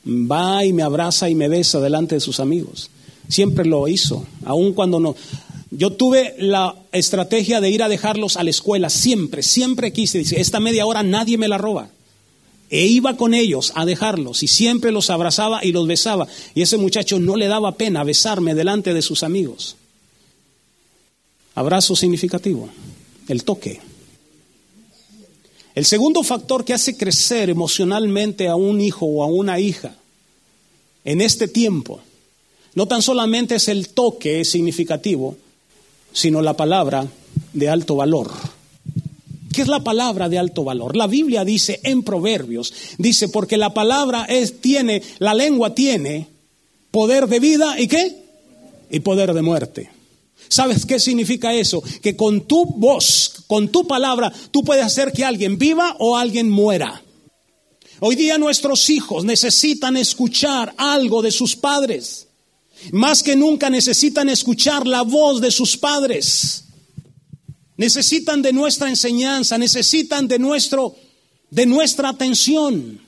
va 0.08 0.64
y 0.64 0.72
me 0.72 0.84
abraza 0.84 1.30
y 1.30 1.36
me 1.36 1.50
besa 1.50 1.82
delante 1.82 2.16
de 2.16 2.22
sus 2.22 2.40
amigos. 2.40 2.90
Siempre 3.30 3.66
lo 3.66 3.88
hizo, 3.88 4.26
aun 4.46 4.74
cuando 4.74 5.00
no. 5.00 5.16
Yo 5.72 5.94
tuve 5.94 6.36
la 6.38 6.76
estrategia 6.92 7.60
de 7.60 7.70
ir 7.70 7.82
a 7.82 7.90
dejarlos 7.90 8.38
a 8.38 8.44
la 8.44 8.52
escuela, 8.52 8.90
siempre, 8.90 9.42
siempre 9.42 9.92
quise, 9.92 10.20
dice, 10.20 10.40
esta 10.40 10.60
media 10.60 10.86
hora 10.86 11.02
nadie 11.02 11.38
me 11.38 11.48
la 11.48 11.58
roba. 11.58 11.90
E 12.70 12.86
iba 12.86 13.18
con 13.18 13.34
ellos 13.34 13.72
a 13.76 13.86
dejarlos 13.86 14.44
y 14.44 14.48
siempre 14.48 14.92
los 14.92 15.10
abrazaba 15.10 15.64
y 15.64 15.72
los 15.72 15.88
besaba. 15.88 16.28
Y 16.56 16.62
ese 16.62 16.78
muchacho 16.78 17.20
no 17.20 17.36
le 17.36 17.48
daba 17.48 17.76
pena 17.76 18.04
besarme 18.04 18.56
delante 18.56 18.94
de 18.94 19.02
sus 19.02 19.24
amigos. 19.24 19.76
Abrazo 21.56 21.96
significativo, 21.96 22.70
el 23.28 23.44
toque. 23.44 23.80
El 25.76 25.86
segundo 25.86 26.24
factor 26.24 26.66
que 26.66 26.74
hace 26.74 26.98
crecer 26.98 27.50
emocionalmente 27.50 28.48
a 28.48 28.56
un 28.56 28.80
hijo 28.82 29.06
o 29.06 29.24
a 29.24 29.28
una 29.28 29.60
hija 29.60 29.96
en 31.04 31.22
este 31.22 31.48
tiempo, 31.48 32.02
no 32.76 32.88
tan 32.88 33.02
solamente 33.02 33.56
es 33.56 33.68
el 33.68 33.90
toque 33.90 34.44
significativo, 34.46 35.38
sino 36.12 36.42
la 36.42 36.56
palabra 36.56 37.08
de 37.54 37.70
alto 37.70 37.96
valor. 37.96 38.32
¿Qué 39.54 39.62
es 39.62 39.68
la 39.68 39.84
palabra 39.84 40.30
de 40.30 40.40
alto 40.40 40.64
valor? 40.64 40.96
La 40.96 41.06
Biblia 41.06 41.46
dice 41.46 41.80
en 41.84 42.04
Proverbios, 42.04 42.74
dice, 42.98 43.30
porque 43.30 43.58
la 43.58 43.74
palabra 43.74 44.26
es, 44.26 44.60
tiene, 44.62 45.04
la 45.20 45.36
lengua 45.36 45.76
tiene 45.76 46.28
poder 46.90 47.28
de 47.28 47.40
vida 47.40 47.80
y 47.80 47.88
qué? 47.88 48.24
Y 48.90 49.00
poder 49.02 49.34
de 49.34 49.42
muerte. 49.44 49.92
¿Sabes 50.48 50.86
qué 50.86 51.00
significa 51.00 51.54
eso? 51.54 51.84
Que 52.02 52.16
con 52.16 52.42
tu 52.42 52.66
voz, 52.66 53.44
con 53.48 53.70
tu 53.70 53.88
palabra, 53.88 54.34
tú 54.52 54.64
puedes 54.64 54.86
hacer 54.86 55.12
que 55.12 55.24
alguien 55.24 55.58
viva 55.58 55.96
o 56.00 56.18
alguien 56.18 56.50
muera. 56.50 57.02
Hoy 58.00 58.16
día 58.16 58.38
nuestros 58.38 58.90
hijos 58.90 59.24
necesitan 59.24 59.98
escuchar 59.98 60.74
algo 60.78 61.22
de 61.22 61.32
sus 61.32 61.56
padres. 61.56 62.28
Más 62.92 63.24
que 63.24 63.36
nunca 63.36 63.70
necesitan 63.70 64.30
escuchar 64.30 64.86
la 64.86 65.02
voz 65.02 65.42
de 65.42 65.52
sus 65.52 65.78
padres. 65.78 66.66
Necesitan 67.78 68.42
de 68.42 68.54
nuestra 68.54 68.90
enseñanza, 68.90 69.58
necesitan 69.58 70.28
de 70.28 70.40
nuestro 70.40 70.96
de 71.54 71.68
nuestra 71.68 72.10
atención. 72.10 73.00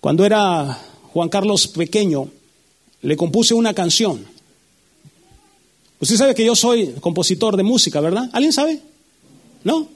Cuando 0.00 0.24
era 0.24 0.80
Juan 1.12 1.28
Carlos 1.28 1.68
pequeño, 1.68 2.30
le 3.02 3.16
compuse 3.18 3.52
una 3.52 3.74
canción. 3.74 4.24
Usted 6.00 6.16
sabe 6.16 6.34
que 6.34 6.46
yo 6.46 6.56
soy 6.56 6.94
compositor 7.00 7.56
de 7.56 7.64
música, 7.64 8.00
¿verdad? 8.00 8.30
¿Alguien 8.32 8.54
sabe? 8.54 8.80
¿No? 9.62 9.88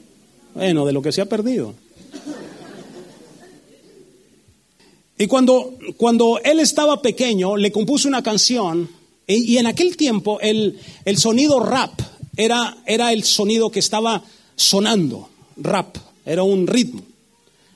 Bueno, 0.55 0.85
de 0.85 0.93
lo 0.93 1.01
que 1.01 1.13
se 1.13 1.23
ha 1.23 1.27
perdido. 1.27 1.75
Y 5.23 5.29
cuando, 5.29 5.79
cuando 5.99 6.41
él 6.43 6.59
estaba 6.59 7.01
pequeño, 7.01 7.57
le 7.57 7.71
compuso 7.71 8.09
una 8.09 8.25
canción, 8.25 8.89
y, 9.25 9.57
en 9.57 9.69
aquel 9.69 9.97
tiempo 9.97 10.41
el, 10.41 10.81
el 11.05 11.17
sonido 11.17 11.61
rap 11.61 11.93
era, 12.37 12.79
era, 12.87 13.13
el 13.13 13.23
sonido 13.23 13.71
que 13.71 13.79
estaba 13.79 14.25
sonando, 14.57 15.29
rap, 15.59 15.97
era 16.27 16.43
un 16.43 16.67
ritmo. 16.67 17.03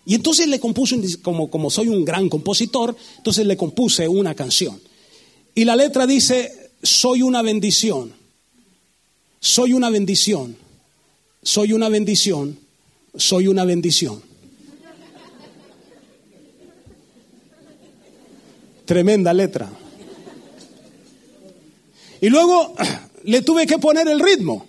Y 0.04 0.16
entonces 0.16 0.48
le 0.48 0.58
compuse, 0.58 0.98
como, 1.22 1.48
como 1.48 1.70
soy 1.70 1.86
un 1.86 2.04
gran 2.04 2.28
compositor, 2.28 2.96
entonces 3.18 3.46
le 3.46 3.56
compuse 3.56 4.08
una 4.08 4.34
canción. 4.34 4.80
Y 5.54 5.64
la 5.66 5.76
letra 5.76 6.04
dice, 6.04 6.72
soy 6.82 7.22
una 7.22 7.42
bendición, 7.42 8.12
soy 9.38 9.72
una 9.72 9.88
bendición, 9.88 10.56
soy 11.44 11.72
una 11.74 11.88
bendición, 11.90 12.58
soy 13.14 13.46
una 13.46 13.64
bendición. 13.64 14.25
Tremenda 18.86 19.34
letra. 19.34 19.68
Y 22.20 22.28
luego 22.28 22.74
le 23.24 23.42
tuve 23.42 23.66
que 23.66 23.78
poner 23.78 24.08
el 24.08 24.20
ritmo. 24.20 24.66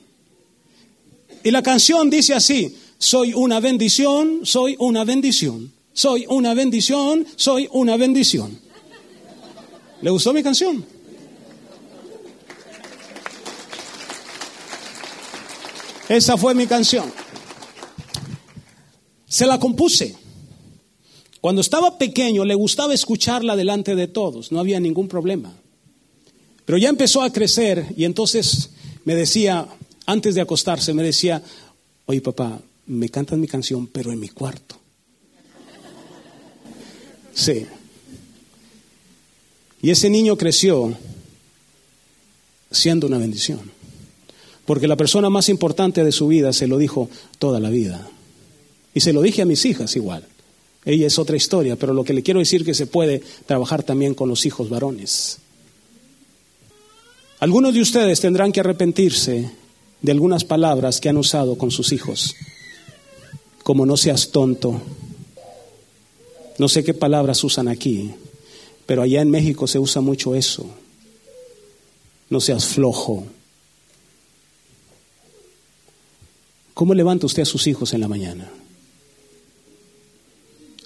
Y 1.43 1.51
la 1.51 1.62
canción 1.62 2.09
dice 2.09 2.33
así, 2.33 2.75
soy 2.98 3.33
una 3.33 3.59
bendición, 3.59 4.42
soy 4.44 4.75
una 4.79 5.05
bendición, 5.05 5.72
soy 5.94 6.25
una 6.27 6.53
bendición, 6.53 7.25
soy 7.35 7.70
una 7.72 7.96
bendición. 7.96 8.59
¿Le 10.01 10.09
gustó 10.09 10.33
mi 10.33 10.44
canción? 10.44 10.85
Esa 16.09 16.37
fue 16.37 16.53
mi 16.55 16.68
canción. 16.68 17.11
Se 19.27 19.46
la 19.46 19.59
compuse. 19.59 20.15
Cuando 21.48 21.62
estaba 21.62 21.98
pequeño 21.98 22.44
le 22.44 22.55
gustaba 22.55 22.94
escucharla 22.94 23.55
delante 23.55 23.96
de 23.96 24.10
todos, 24.10 24.51
no 24.51 24.60
había 24.60 24.81
ningún 24.81 25.07
problema. 25.07 25.55
Pero 26.66 26.77
ya 26.77 26.90
empezó 26.90 27.22
a 27.22 27.31
crecer 27.31 27.86
y 27.96 28.03
entonces 28.03 28.72
me 29.05 29.16
decía, 29.16 29.66
antes 30.05 30.36
de 30.36 30.42
acostarse, 30.42 30.94
me 30.94 31.03
decía, 31.03 31.42
oye 32.05 32.20
papá, 32.20 32.60
me 32.88 33.07
cantas 33.07 33.40
mi 33.40 33.48
canción, 33.48 33.88
pero 33.88 34.12
en 34.12 34.20
mi 34.20 34.27
cuarto. 34.27 34.75
Sí. 37.33 37.66
Y 39.81 39.90
ese 39.90 40.10
niño 40.10 40.36
creció 40.38 40.98
siendo 42.70 43.07
una 43.07 43.20
bendición. 43.20 43.72
Porque 44.66 44.90
la 44.90 44.98
persona 44.98 45.29
más 45.29 45.48
importante 45.48 46.03
de 46.03 46.12
su 46.12 46.27
vida 46.27 46.51
se 46.51 46.68
lo 46.68 46.77
dijo 46.77 47.10
toda 47.40 47.62
la 47.62 47.70
vida. 47.70 48.05
Y 48.94 49.00
se 49.00 49.14
lo 49.14 49.22
dije 49.22 49.44
a 49.44 49.46
mis 49.46 49.64
hijas 49.64 49.96
igual. 49.96 50.27
Ella 50.87 51.07
es 51.07 51.19
otra 51.19 51.35
historia, 51.35 51.75
pero 51.75 51.93
lo 51.93 52.05
que 52.05 52.13
le 52.13 52.23
quiero 52.23 52.39
decir 52.39 52.61
es 52.61 52.65
que 52.65 52.73
se 52.73 52.87
puede 52.87 53.21
trabajar 53.45 53.83
también 53.83 54.13
con 54.13 54.29
los 54.29 54.45
hijos 54.45 54.69
varones. 54.69 55.39
Algunos 57.41 57.73
de 57.73 57.81
ustedes 57.81 58.21
tendrán 58.21 58.53
que 58.53 58.61
arrepentirse 58.61 59.51
de 60.01 60.11
algunas 60.13 60.45
palabras 60.45 61.01
que 61.01 61.09
han 61.09 61.17
usado 61.17 61.57
con 61.57 61.71
sus 61.71 61.91
hijos, 61.91 62.35
como 63.63 63.85
no 63.85 63.97
seas 63.97 64.31
tonto. 64.31 64.81
No 66.57 66.69
sé 66.69 66.85
qué 66.85 66.93
palabras 66.93 67.43
usan 67.43 67.67
aquí, 67.67 68.13
pero 68.85 69.01
allá 69.01 69.21
en 69.21 69.29
México 69.29 69.67
se 69.67 69.79
usa 69.79 70.01
mucho 70.01 70.35
eso. 70.35 70.65
No 72.29 72.39
seas 72.39 72.65
flojo. 72.65 73.27
¿Cómo 76.73 76.93
levanta 76.93 77.25
usted 77.25 77.41
a 77.41 77.45
sus 77.45 77.67
hijos 77.67 77.93
en 77.93 78.00
la 78.00 78.07
mañana? 78.07 78.50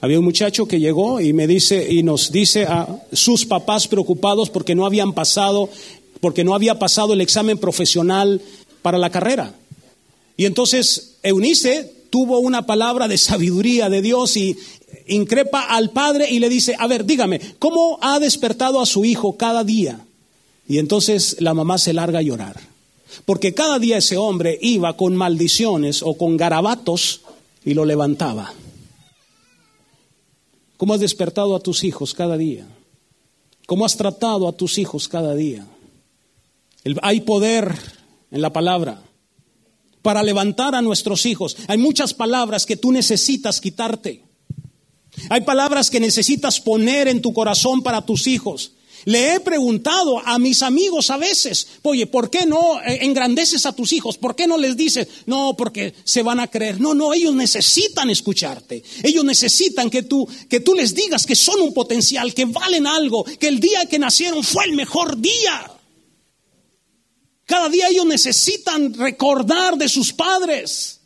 Había 0.01 0.17
un 0.17 0.25
muchacho 0.25 0.67
que 0.67 0.79
llegó 0.79 1.21
y 1.21 1.31
me 1.31 1.45
dice 1.45 1.87
y 1.91 2.01
nos 2.01 2.31
dice 2.31 2.65
a 2.65 2.87
sus 3.13 3.45
papás 3.45 3.87
preocupados 3.87 4.49
porque 4.49 4.73
no 4.73 4.85
habían 4.85 5.13
pasado 5.13 5.69
porque 6.21 6.43
no 6.43 6.53
había 6.55 6.79
pasado 6.79 7.13
el 7.13 7.21
examen 7.21 7.57
profesional 7.57 8.41
para 8.81 8.97
la 8.97 9.09
carrera. 9.09 9.53
Y 10.37 10.45
entonces 10.45 11.17
Eunice 11.23 11.91
tuvo 12.09 12.39
una 12.39 12.65
palabra 12.65 13.07
de 13.07 13.17
sabiduría 13.17 13.89
de 13.89 14.01
Dios 14.01 14.37
y 14.37 14.57
increpa 15.07 15.61
al 15.61 15.89
padre 15.89 16.29
y 16.29 16.39
le 16.39 16.49
dice, 16.49 16.75
a 16.77 16.87
ver, 16.87 17.05
dígame, 17.05 17.41
¿cómo 17.59 17.97
ha 18.01 18.19
despertado 18.19 18.81
a 18.81 18.85
su 18.85 19.03
hijo 19.03 19.35
cada 19.35 19.63
día? 19.63 20.05
Y 20.67 20.77
entonces 20.77 21.37
la 21.39 21.53
mamá 21.53 21.77
se 21.77 21.93
larga 21.93 22.19
a 22.19 22.23
llorar, 22.23 22.59
porque 23.25 23.53
cada 23.53 23.79
día 23.79 23.97
ese 23.97 24.17
hombre 24.17 24.57
iba 24.61 24.95
con 24.95 25.15
maldiciones 25.15 26.01
o 26.03 26.13
con 26.15 26.37
garabatos 26.37 27.21
y 27.65 27.73
lo 27.73 27.83
levantaba. 27.85 28.53
¿Cómo 30.81 30.95
has 30.95 30.99
despertado 30.99 31.55
a 31.55 31.59
tus 31.59 31.83
hijos 31.83 32.15
cada 32.15 32.35
día? 32.37 32.65
¿Cómo 33.67 33.85
has 33.85 33.95
tratado 33.95 34.47
a 34.47 34.51
tus 34.51 34.79
hijos 34.79 35.07
cada 35.07 35.35
día? 35.35 35.67
hay 37.03 37.21
poder 37.21 37.77
en 38.31 38.41
la 38.41 38.51
palabra 38.51 38.99
para 40.01 40.23
levantar 40.23 40.73
a 40.73 40.81
nuestros 40.81 41.27
hijos. 41.27 41.55
Hay 41.67 41.77
muchas 41.77 42.15
palabras 42.15 42.65
que 42.65 42.77
tú 42.77 42.91
necesitas 42.91 43.61
quitarte. 43.61 44.23
Hay 45.29 45.41
palabras 45.41 45.91
que 45.91 45.99
necesitas 45.99 46.59
poner 46.59 47.07
en 47.07 47.21
tu 47.21 47.31
corazón 47.31 47.83
para 47.83 48.03
tus 48.03 48.25
hijos. 48.25 48.71
Le 49.05 49.33
he 49.33 49.39
preguntado 49.39 50.19
a 50.19 50.37
mis 50.37 50.61
amigos 50.61 51.09
a 51.09 51.17
veces, 51.17 51.67
oye, 51.81 52.05
¿por 52.07 52.29
qué 52.29 52.45
no 52.45 52.79
engrandeces 52.85 53.65
a 53.65 53.73
tus 53.73 53.93
hijos? 53.93 54.17
¿Por 54.17 54.35
qué 54.35 54.47
no 54.47 54.57
les 54.57 54.77
dices, 54.77 55.07
no, 55.25 55.55
porque 55.57 55.93
se 56.03 56.23
van 56.23 56.39
a 56.39 56.47
creer? 56.47 56.79
No, 56.79 56.93
no, 56.93 57.13
ellos 57.13 57.33
necesitan 57.33 58.09
escucharte. 58.09 58.83
Ellos 59.03 59.25
necesitan 59.25 59.89
que 59.89 60.03
tú, 60.03 60.27
que 60.49 60.59
tú 60.59 60.75
les 60.75 60.93
digas 60.93 61.25
que 61.25 61.35
son 61.35 61.61
un 61.61 61.73
potencial, 61.73 62.33
que 62.33 62.45
valen 62.45 62.85
algo, 62.85 63.23
que 63.23 63.47
el 63.47 63.59
día 63.59 63.85
que 63.87 63.99
nacieron 63.99 64.43
fue 64.43 64.65
el 64.65 64.73
mejor 64.73 65.17
día. 65.19 65.71
Cada 67.45 67.69
día 67.69 67.87
ellos 67.89 68.05
necesitan 68.05 68.93
recordar 68.93 69.77
de 69.77 69.89
sus 69.89 70.13
padres. 70.13 71.01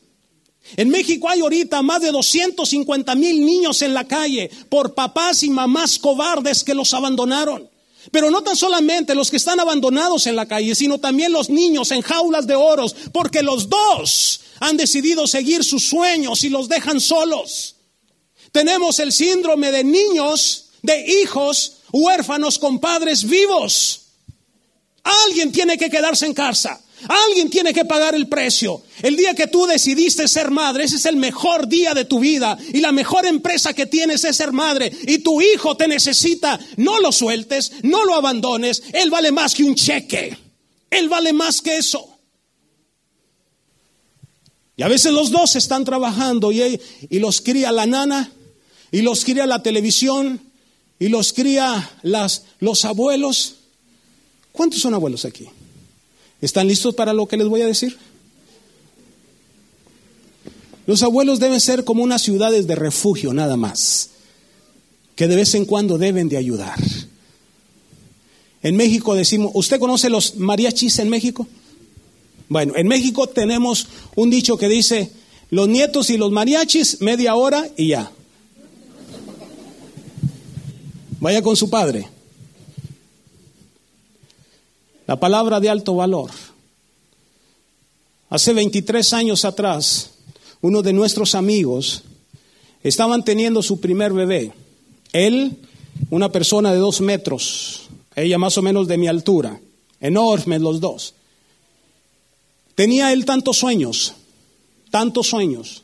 En 0.76 0.90
México 0.90 1.30
hay 1.30 1.42
ahorita 1.42 1.82
más 1.82 2.02
de 2.02 2.12
250 2.12 3.16
mil 3.16 3.46
niños 3.46 3.82
en 3.82 3.94
la 3.94 4.06
calle 4.08 4.50
por 4.70 4.94
papás 4.94 5.44
y 5.44 5.50
mamás 5.50 6.00
cobardes 6.00 6.64
que 6.64 6.74
los 6.74 6.94
abandonaron. 6.94 7.70
Pero 8.12 8.30
no 8.30 8.42
tan 8.42 8.56
solamente 8.56 9.16
los 9.16 9.30
que 9.30 9.38
están 9.38 9.60
abandonados 9.60 10.28
en 10.28 10.36
la 10.36 10.48
calle, 10.48 10.76
sino 10.76 11.00
también 11.00 11.32
los 11.32 11.50
niños 11.50 11.92
en 11.92 12.02
jaulas 12.02 12.48
de 12.48 12.56
oros, 12.56 12.96
porque 13.12 13.44
los 13.44 13.70
dos 13.70 14.42
han 14.60 14.78
decidido 14.78 15.28
seguir 15.28 15.64
sus 15.64 15.88
sueños 15.88 16.44
y 16.44 16.50
los 16.50 16.70
dejan 16.70 17.02
solos. 17.02 17.76
Tenemos 18.52 19.00
el 19.00 19.12
síndrome 19.12 19.72
de 19.72 19.84
niños, 19.84 20.70
de 20.82 21.22
hijos 21.22 21.78
huérfanos 21.92 22.60
con 22.60 22.80
padres 22.80 23.24
vivos. 23.24 24.05
Alguien 25.28 25.52
tiene 25.52 25.78
que 25.78 25.90
quedarse 25.90 26.26
en 26.26 26.34
casa. 26.34 26.82
Alguien 27.08 27.50
tiene 27.50 27.74
que 27.74 27.86
pagar 27.86 28.16
el 28.16 28.28
precio. 28.28 28.82
El 29.04 29.16
día 29.16 29.36
que 29.36 29.46
tú 29.46 29.68
decidiste 29.68 30.28
ser 30.28 30.50
madre, 30.50 30.86
ese 30.86 30.96
es 30.96 31.06
el 31.06 31.18
mejor 31.18 31.68
día 31.68 31.94
de 31.94 32.06
tu 32.06 32.20
vida. 32.20 32.58
Y 32.74 32.82
la 32.82 32.92
mejor 32.92 33.26
empresa 33.26 33.74
que 33.74 33.86
tienes 33.86 34.24
es 34.24 34.36
ser 34.36 34.52
madre. 34.52 34.92
Y 35.06 35.20
tu 35.20 35.42
hijo 35.42 35.78
te 35.78 35.88
necesita. 35.88 36.60
No 36.78 37.00
lo 37.00 37.12
sueltes, 37.12 37.72
no 37.84 38.04
lo 38.06 38.16
abandones. 38.16 38.82
Él 38.94 39.12
vale 39.12 39.32
más 39.32 39.54
que 39.54 39.64
un 39.64 39.76
cheque. 39.76 40.36
Él 40.90 41.08
vale 41.08 41.34
más 41.34 41.62
que 41.62 41.78
eso. 41.78 42.18
Y 44.76 44.84
a 44.84 44.88
veces 44.88 45.14
los 45.14 45.30
dos 45.30 45.56
están 45.56 45.86
trabajando 45.86 46.52
y, 46.52 46.82
y 47.10 47.20
los 47.20 47.42
cría 47.42 47.72
la 47.72 47.86
nana 47.86 48.32
y 48.92 49.02
los 49.02 49.24
cría 49.24 49.46
la 49.46 49.62
televisión 49.62 50.42
y 50.98 51.10
los 51.10 51.34
cría 51.34 51.92
las, 52.02 52.46
los 52.60 52.84
abuelos. 52.86 53.65
¿Cuántos 54.56 54.82
son 54.82 54.94
abuelos 54.94 55.26
aquí? 55.26 55.48
¿Están 56.42 56.68
listos 56.68 56.96
para 56.96 57.14
lo 57.14 57.28
que 57.28 57.38
les 57.38 57.48
voy 57.48 57.62
a 57.62 57.66
decir? 57.66 57.98
Los 60.88 61.04
abuelos 61.04 61.40
deben 61.40 61.60
ser 61.60 61.84
como 61.84 62.04
unas 62.04 62.22
ciudades 62.22 62.66
de 62.66 62.76
refugio 62.76 63.34
nada 63.34 63.58
más, 63.58 64.12
que 65.16 65.28
de 65.28 65.36
vez 65.36 65.56
en 65.56 65.66
cuando 65.66 65.98
deben 65.98 66.30
de 66.30 66.38
ayudar. 66.38 66.80
En 68.64 68.78
México 68.78 69.14
decimos, 69.14 69.52
¿usted 69.54 69.80
conoce 69.80 70.10
los 70.10 70.36
mariachis 70.38 71.00
en 71.00 71.10
México? 71.10 71.48
Bueno, 72.48 72.74
en 72.76 72.88
México 72.88 73.28
tenemos 73.28 73.88
un 74.16 74.30
dicho 74.30 74.58
que 74.58 74.70
dice, 74.70 75.12
los 75.50 75.68
nietos 75.68 76.10
y 76.10 76.18
los 76.18 76.32
mariachis, 76.32 77.02
media 77.02 77.36
hora 77.36 77.68
y 77.76 77.90
ya. 77.90 78.12
Vaya 81.20 81.42
con 81.42 81.56
su 81.58 81.70
padre. 81.70 82.15
La 85.08 85.20
palabra 85.20 85.60
de 85.60 85.70
alto 85.70 85.96
valor. 85.96 86.32
Hace 88.30 88.54
23 88.54 89.14
años 89.14 89.46
atrás, 89.46 90.12
uno 90.62 90.82
de 90.82 90.94
nuestros 90.94 91.36
amigos 91.36 92.04
estaban 92.82 93.24
teniendo 93.24 93.62
su 93.62 93.80
primer 93.80 94.14
bebé. 94.14 94.52
Él, 95.14 95.58
una 96.10 96.32
persona 96.32 96.72
de 96.72 96.80
dos 96.80 97.02
metros, 97.02 97.84
ella 98.16 98.38
más 98.40 98.58
o 98.58 98.64
menos 98.64 98.88
de 98.88 98.98
mi 98.98 99.08
altura, 99.08 99.60
enormes 100.00 100.62
los 100.62 100.80
dos. 100.80 101.14
Tenía 102.74 103.14
él 103.14 103.26
tantos 103.26 103.58
sueños, 103.58 104.14
tantos 104.90 105.28
sueños. 105.28 105.84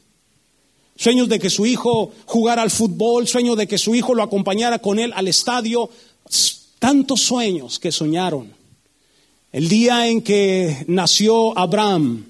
Sueños 0.96 1.30
de 1.30 1.40
que 1.40 1.50
su 1.50 1.66
hijo 1.66 2.12
jugara 2.26 2.64
al 2.64 2.72
fútbol, 2.72 3.28
sueños 3.28 3.56
de 3.56 3.68
que 3.68 3.78
su 3.78 3.94
hijo 3.94 4.16
lo 4.16 4.24
acompañara 4.24 4.80
con 4.80 5.00
él 5.00 5.14
al 5.16 5.28
estadio, 5.28 5.90
tantos 6.80 7.22
sueños 7.22 7.80
que 7.80 7.92
soñaron. 7.92 8.61
El 9.52 9.68
día 9.68 10.08
en 10.08 10.22
que 10.22 10.86
nació 10.88 11.58
Abraham, 11.58 12.26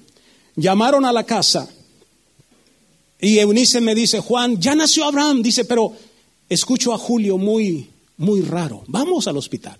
llamaron 0.56 1.04
a 1.04 1.12
la 1.12 1.24
casa 1.24 1.68
y 3.22 3.38
Eunice 3.38 3.80
me 3.80 3.94
dice, 3.94 4.18
Juan, 4.18 4.60
ya 4.60 4.74
nació 4.74 5.04
Abraham. 5.04 5.42
Dice, 5.42 5.64
pero 5.64 5.92
escucho 6.48 6.92
a 6.92 6.98
Julio 6.98 7.38
muy, 7.38 7.88
muy 8.16 8.40
raro. 8.42 8.82
Vamos 8.88 9.28
al 9.28 9.36
hospital. 9.36 9.78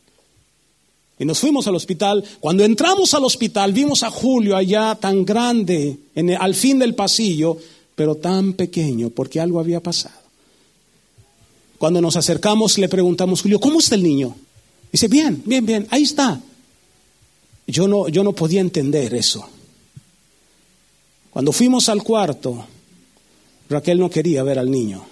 Y 1.18 1.24
nos 1.24 1.40
fuimos 1.40 1.66
al 1.66 1.74
hospital. 1.74 2.24
Cuando 2.38 2.64
entramos 2.64 3.12
al 3.14 3.24
hospital, 3.24 3.72
vimos 3.72 4.04
a 4.04 4.10
Julio 4.10 4.56
allá 4.56 4.94
tan 4.94 5.24
grande, 5.24 5.98
en 6.14 6.30
al 6.30 6.54
fin 6.54 6.78
del 6.78 6.94
pasillo, 6.94 7.58
pero 7.96 8.14
tan 8.14 8.52
pequeño, 8.52 9.10
porque 9.10 9.40
algo 9.40 9.58
había 9.58 9.80
pasado. 9.80 10.14
Cuando 11.78 12.00
nos 12.00 12.14
acercamos, 12.14 12.78
le 12.78 12.88
preguntamos, 12.88 13.42
Julio, 13.42 13.58
¿cómo 13.58 13.80
está 13.80 13.96
el 13.96 14.04
niño? 14.04 14.36
Dice, 14.92 15.08
bien, 15.08 15.42
bien, 15.44 15.66
bien, 15.66 15.88
ahí 15.90 16.04
está. 16.04 16.40
Yo 17.66 17.88
no, 17.88 18.08
yo 18.08 18.24
no 18.24 18.32
podía 18.32 18.60
entender 18.60 19.14
eso. 19.14 19.48
Cuando 21.30 21.52
fuimos 21.52 21.88
al 21.88 22.02
cuarto, 22.02 22.66
Raquel 23.68 23.98
no 23.98 24.10
quería 24.10 24.42
ver 24.42 24.58
al 24.58 24.70
niño. 24.70 25.04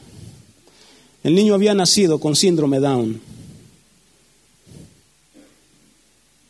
El 1.22 1.34
niño 1.34 1.54
había 1.54 1.74
nacido 1.74 2.18
con 2.18 2.36
síndrome 2.36 2.80
Down. 2.80 3.20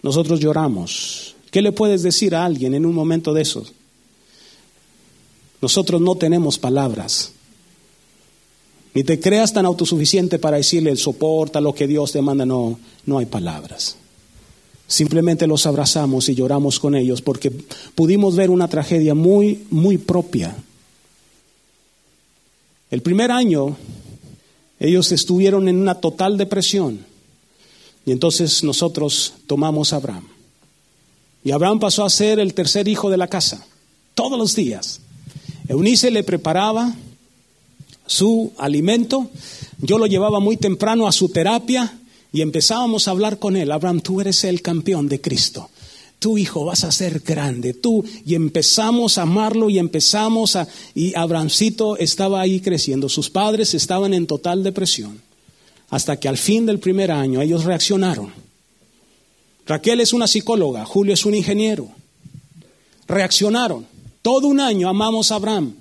Nosotros 0.02 0.40
lloramos. 0.40 1.36
¿Qué 1.50 1.62
le 1.62 1.72
puedes 1.72 2.02
decir 2.02 2.34
a 2.34 2.44
alguien 2.44 2.74
en 2.74 2.86
un 2.86 2.94
momento 2.94 3.34
de 3.34 3.42
esos? 3.42 3.72
Nosotros 5.60 6.00
no 6.00 6.14
tenemos 6.16 6.58
palabras. 6.58 7.32
Ni 8.94 9.04
te 9.04 9.20
creas 9.20 9.52
tan 9.52 9.66
autosuficiente 9.66 10.38
para 10.38 10.56
decirle, 10.56 10.96
soporta 10.96 11.60
lo 11.60 11.74
que 11.74 11.86
Dios 11.86 12.12
te 12.12 12.22
manda. 12.22 12.46
No, 12.46 12.78
no 13.06 13.18
hay 13.18 13.26
palabras. 13.26 13.96
Simplemente 14.90 15.46
los 15.46 15.66
abrazamos 15.66 16.28
y 16.28 16.34
lloramos 16.34 16.80
con 16.80 16.96
ellos 16.96 17.22
porque 17.22 17.52
pudimos 17.94 18.34
ver 18.34 18.50
una 18.50 18.66
tragedia 18.66 19.14
muy, 19.14 19.64
muy 19.70 19.98
propia. 19.98 20.56
El 22.90 23.00
primer 23.00 23.30
año 23.30 23.76
ellos 24.80 25.12
estuvieron 25.12 25.68
en 25.68 25.76
una 25.76 25.94
total 25.94 26.36
depresión 26.36 27.06
y 28.04 28.10
entonces 28.10 28.64
nosotros 28.64 29.34
tomamos 29.46 29.92
a 29.92 29.96
Abraham. 29.96 30.26
Y 31.44 31.52
Abraham 31.52 31.78
pasó 31.78 32.04
a 32.04 32.10
ser 32.10 32.40
el 32.40 32.52
tercer 32.52 32.88
hijo 32.88 33.10
de 33.10 33.16
la 33.16 33.28
casa, 33.28 33.64
todos 34.16 34.36
los 34.36 34.56
días. 34.56 35.02
Eunice 35.68 36.10
le 36.10 36.24
preparaba 36.24 36.92
su 38.06 38.52
alimento, 38.58 39.30
yo 39.78 39.98
lo 39.98 40.08
llevaba 40.08 40.40
muy 40.40 40.56
temprano 40.56 41.06
a 41.06 41.12
su 41.12 41.28
terapia 41.28 41.96
y 42.32 42.42
empezábamos 42.42 43.08
a 43.08 43.10
hablar 43.10 43.38
con 43.38 43.56
él, 43.56 43.72
Abraham, 43.72 44.00
tú 44.00 44.20
eres 44.20 44.44
el 44.44 44.62
campeón 44.62 45.08
de 45.08 45.20
Cristo. 45.20 45.70
Tu 46.20 46.36
hijo 46.36 46.66
vas 46.66 46.84
a 46.84 46.92
ser 46.92 47.20
grande, 47.20 47.72
tú. 47.72 48.04
Y 48.26 48.34
empezamos 48.34 49.16
a 49.16 49.22
amarlo 49.22 49.70
y 49.70 49.78
empezamos 49.78 50.54
a... 50.54 50.68
Y 50.94 51.16
Abrahamcito 51.16 51.96
estaba 51.96 52.42
ahí 52.42 52.60
creciendo. 52.60 53.08
Sus 53.08 53.30
padres 53.30 53.72
estaban 53.72 54.12
en 54.12 54.26
total 54.26 54.62
depresión. 54.62 55.20
Hasta 55.88 56.20
que 56.20 56.28
al 56.28 56.36
fin 56.36 56.66
del 56.66 56.78
primer 56.78 57.10
año 57.10 57.40
ellos 57.40 57.64
reaccionaron. 57.64 58.32
Raquel 59.66 60.00
es 60.00 60.12
una 60.12 60.26
psicóloga, 60.26 60.84
Julio 60.84 61.14
es 61.14 61.24
un 61.24 61.34
ingeniero. 61.34 61.88
Reaccionaron. 63.08 63.86
Todo 64.20 64.46
un 64.46 64.60
año 64.60 64.88
amamos 64.90 65.32
a 65.32 65.36
Abraham. 65.36 65.74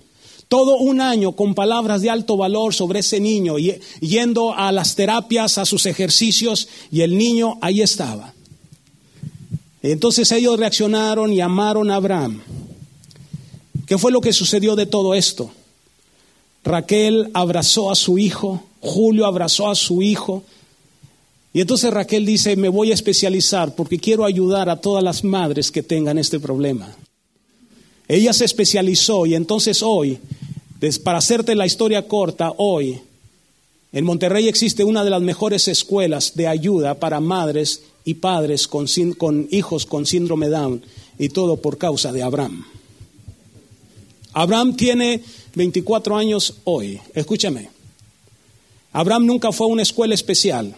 Todo 0.50 0.78
un 0.78 1.00
año 1.00 1.34
con 1.34 1.54
palabras 1.54 2.02
de 2.02 2.10
alto 2.10 2.36
valor 2.36 2.74
sobre 2.74 3.00
ese 3.00 3.20
niño, 3.20 3.56
yendo 4.02 4.54
a 4.54 4.72
las 4.72 4.96
terapias, 4.96 5.58
a 5.60 5.66
sus 5.66 5.86
ejercicios, 5.86 6.68
y 6.92 7.02
el 7.02 7.18
niño 7.18 7.58
ahí 7.62 7.82
estaba. 7.82 8.34
Entonces 9.82 10.32
ellos 10.32 10.60
reaccionaron 10.60 11.32
y 11.32 11.40
amaron 11.40 11.92
a 11.92 11.96
Abraham. 11.96 12.42
¿Qué 13.86 13.98
fue 13.98 14.12
lo 14.12 14.22
que 14.22 14.34
sucedió 14.34 14.76
de 14.76 14.88
todo 14.88 15.14
esto? 15.14 15.52
Raquel 16.64 17.30
abrazó 17.34 17.92
a 17.92 17.96
su 17.96 18.18
hijo, 18.18 18.64
Julio 18.82 19.26
abrazó 19.28 19.70
a 19.70 19.76
su 19.76 20.02
hijo, 20.02 20.44
y 21.54 21.62
entonces 21.62 21.92
Raquel 21.92 22.26
dice, 22.26 22.56
me 22.56 22.70
voy 22.70 22.92
a 22.92 22.94
especializar 22.96 23.76
porque 23.76 24.00
quiero 24.00 24.26
ayudar 24.26 24.70
a 24.70 24.82
todas 24.82 25.04
las 25.04 25.24
madres 25.24 25.72
que 25.72 25.84
tengan 25.84 26.18
este 26.18 26.40
problema. 26.40 26.96
Ella 28.08 28.34
se 28.34 28.46
especializó 28.46 29.26
y 29.26 29.36
entonces 29.36 29.82
hoy, 29.84 30.20
para 31.04 31.18
hacerte 31.18 31.56
la 31.56 31.66
historia 31.66 32.08
corta, 32.08 32.54
hoy 32.58 33.02
en 33.92 34.06
Monterrey 34.06 34.48
existe 34.48 34.84
una 34.84 35.04
de 35.04 35.10
las 35.10 35.22
mejores 35.22 35.68
escuelas 35.68 36.36
de 36.36 36.48
ayuda 36.48 36.96
para 36.96 37.20
madres 37.20 37.82
y 38.06 38.16
padres 38.16 38.68
con, 38.68 38.88
hijos 39.52 39.86
con 39.86 40.06
síndrome 40.06 40.48
Down 40.48 40.84
y 41.18 41.30
todo 41.30 41.58
por 41.58 41.78
causa 41.78 42.12
de 42.12 42.22
Abraham. 42.22 42.66
Abraham 44.32 44.76
tiene 44.76 45.24
24 45.56 46.16
años 46.16 46.56
hoy. 46.64 47.02
Escúchame. 47.16 47.70
Abraham 48.94 49.26
nunca 49.26 49.52
fue 49.52 49.68
a 49.68 49.72
una 49.72 49.82
escuela 49.82 50.14
especial. 50.14 50.76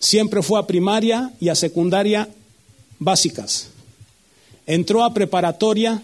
Siempre 0.00 0.42
fue 0.42 0.58
a 0.58 0.66
primaria 0.66 1.32
y 1.40 1.48
a 1.48 1.54
secundaria 1.54 2.28
básicas. 2.98 3.68
Entró 4.66 5.04
a 5.04 5.14
preparatoria 5.14 6.02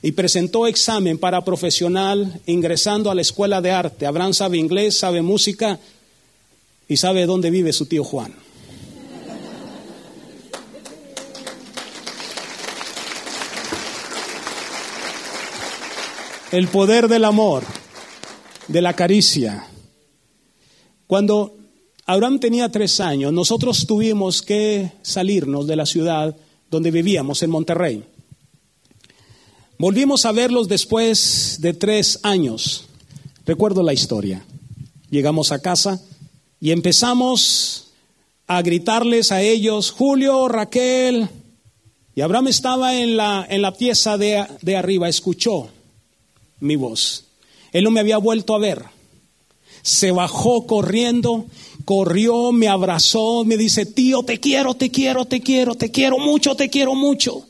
y 0.00 0.12
presentó 0.12 0.66
examen 0.66 1.18
para 1.18 1.44
profesional 1.44 2.40
ingresando 2.46 3.10
a 3.10 3.14
la 3.14 3.22
escuela 3.22 3.60
de 3.60 3.70
arte. 3.70 4.06
Abraham 4.06 4.32
sabe 4.32 4.58
inglés, 4.58 4.96
sabe 4.96 5.20
música 5.22 5.78
y 6.88 6.96
sabe 6.96 7.26
dónde 7.26 7.50
vive 7.50 7.72
su 7.72 7.86
tío 7.86 8.04
Juan. 8.04 8.34
El 16.52 16.68
poder 16.68 17.08
del 17.08 17.24
amor, 17.24 17.64
de 18.68 18.82
la 18.82 18.94
caricia. 18.94 19.66
Cuando 21.06 21.56
Abraham 22.04 22.40
tenía 22.40 22.68
tres 22.68 23.00
años, 23.00 23.32
nosotros 23.32 23.86
tuvimos 23.86 24.42
que 24.42 24.92
salirnos 25.02 25.66
de 25.66 25.76
la 25.76 25.86
ciudad 25.86 26.36
donde 26.70 26.90
vivíamos, 26.90 27.42
en 27.42 27.50
Monterrey. 27.50 28.04
Volvimos 29.82 30.26
a 30.26 30.30
verlos 30.30 30.68
después 30.68 31.56
de 31.58 31.74
tres 31.74 32.20
años. 32.22 32.84
Recuerdo 33.44 33.82
la 33.82 33.92
historia. 33.92 34.46
Llegamos 35.10 35.50
a 35.50 35.60
casa 35.60 36.00
y 36.60 36.70
empezamos 36.70 37.90
a 38.46 38.62
gritarles 38.62 39.32
a 39.32 39.42
ellos, 39.42 39.90
Julio, 39.90 40.46
Raquel. 40.46 41.28
Y 42.14 42.20
Abraham 42.20 42.46
estaba 42.46 42.94
en 42.94 43.16
la, 43.16 43.44
en 43.50 43.60
la 43.60 43.72
pieza 43.72 44.16
de, 44.16 44.46
de 44.60 44.76
arriba, 44.76 45.08
escuchó 45.08 45.68
mi 46.60 46.76
voz. 46.76 47.24
Él 47.72 47.82
no 47.82 47.90
me 47.90 47.98
había 47.98 48.18
vuelto 48.18 48.54
a 48.54 48.60
ver. 48.60 48.84
Se 49.82 50.12
bajó 50.12 50.64
corriendo, 50.68 51.46
corrió, 51.84 52.52
me 52.52 52.68
abrazó, 52.68 53.44
me 53.44 53.56
dice, 53.56 53.84
tío, 53.84 54.22
te 54.22 54.38
quiero, 54.38 54.74
te 54.74 54.92
quiero, 54.92 55.24
te 55.24 55.40
quiero, 55.40 55.74
te 55.74 55.90
quiero 55.90 56.20
mucho, 56.20 56.54
te 56.54 56.70
quiero 56.70 56.94
mucho. 56.94 57.48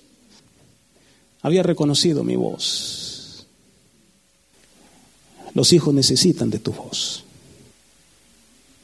Había 1.42 1.62
reconocido 1.62 2.24
mi 2.24 2.36
voz. 2.36 3.46
Los 5.54 5.72
hijos 5.72 5.92
necesitan 5.92 6.50
de 6.50 6.60
tu 6.60 6.72
voz. 6.72 7.24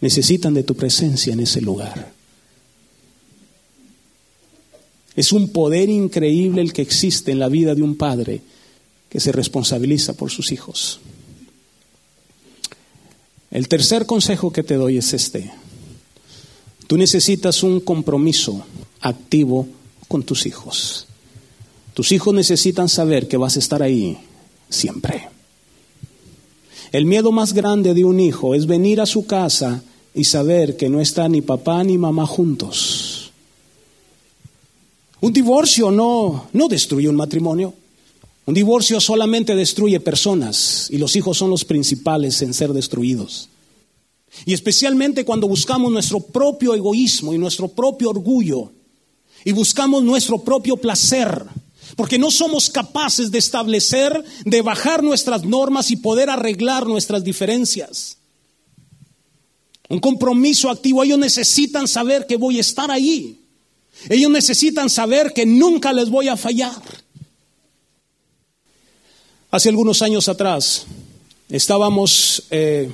Necesitan 0.01 0.55
de 0.55 0.65
tu 0.65 0.75
presencia 0.75 1.33
en 1.33 1.41
ese 1.41 1.61
lugar. 1.61 2.13
Es 5.17 5.33
un 5.33 5.49
poder 5.49 5.89
increíble 5.89 6.63
el 6.63 6.73
que 6.73 6.83
existe 6.83 7.33
en 7.33 7.41
la 7.41 7.49
vida 7.49 7.75
de 7.75 7.83
un 7.83 7.97
padre 7.97 8.41
que 9.09 9.19
se 9.19 9.33
responsabiliza 9.33 10.13
por 10.13 10.31
sus 10.31 10.53
hijos. 10.53 11.01
El 13.51 13.67
tercer 13.67 14.07
consejo 14.07 14.53
que 14.53 14.63
te 14.63 14.75
doy 14.75 14.99
es 14.99 15.15
este. 15.15 15.51
Tú 16.87 16.97
necesitas 16.97 17.63
un 17.65 17.81
compromiso 17.81 18.65
activo 19.01 19.67
con 20.07 20.23
tus 20.23 20.47
hijos. 20.47 21.08
Tus 21.99 22.13
hijos 22.13 22.33
necesitan 22.33 22.89
saber 22.89 23.27
que 23.27 23.37
vas 23.37 23.57
a 23.57 23.59
estar 23.59 23.83
ahí 23.83 24.17
siempre. 24.69 25.31
El 26.93 27.07
miedo 27.07 27.33
más 27.33 27.53
grande 27.53 27.93
de 27.93 28.05
un 28.05 28.21
hijo 28.21 28.55
es 28.55 28.67
venir 28.67 29.01
a 29.01 29.05
su 29.05 29.27
casa 29.27 29.83
y 30.15 30.23
saber 30.23 30.77
que 30.77 30.89
no 30.89 31.01
está 31.01 31.29
ni 31.29 31.43
papá 31.43 31.83
ni 31.83 31.99
mamá 31.99 32.25
juntos. 32.25 33.33
Un 35.21 35.33
divorcio 35.33 35.91
no, 35.91 36.49
no 36.53 36.69
destruye 36.69 37.09
un 37.09 37.17
matrimonio. 37.17 37.75
Un 38.47 38.55
divorcio 38.55 39.01
solamente 39.01 39.57
destruye 39.57 39.99
personas 39.99 40.87
y 40.93 40.99
los 40.99 41.17
hijos 41.17 41.37
son 41.37 41.51
los 41.51 41.65
principales 41.65 42.41
en 42.43 42.55
ser 42.55 42.73
destruidos. 42.73 43.49
Y 44.47 44.53
especialmente 44.53 45.25
cuando 45.25 45.49
buscamos 45.49 45.91
nuestro 45.91 46.21
propio 46.21 46.77
egoísmo 46.77 47.35
y 47.35 47.39
nuestro 47.39 47.67
propio 47.67 48.11
orgullo 48.11 48.71
y 49.45 49.51
buscamos 49.51 50.05
nuestro 50.05 50.39
propio 50.45 50.77
placer, 50.77 51.45
porque 51.99 52.17
no 52.17 52.31
somos 52.31 52.71
capaces 52.71 53.33
de 53.33 53.39
establecer, 53.41 54.25
de 54.45 54.63
bajar 54.63 55.03
nuestras 55.03 55.43
normas 55.43 55.91
y 55.91 55.97
poder 55.97 56.31
arreglar 56.31 56.87
nuestras 56.87 57.25
diferencias. 57.25 58.19
Un 59.89 59.99
compromiso 59.99 60.71
activo, 60.71 61.03
ellos 61.03 61.19
necesitan 61.19 61.89
saber 61.89 62.29
que 62.29 62.37
voy 62.37 62.59
a 62.59 62.61
estar 62.61 62.93
ahí. 62.93 63.41
Ellos 64.09 64.31
necesitan 64.31 64.89
saber 64.89 65.33
que 65.33 65.45
nunca 65.45 65.93
les 65.93 66.09
voy 66.09 66.29
a 66.29 66.37
fallar. 66.37 66.81
Hace 69.51 69.69
algunos 69.69 70.01
años 70.01 70.29
atrás 70.29 70.87
estábamos 71.49 72.45
eh, 72.51 72.93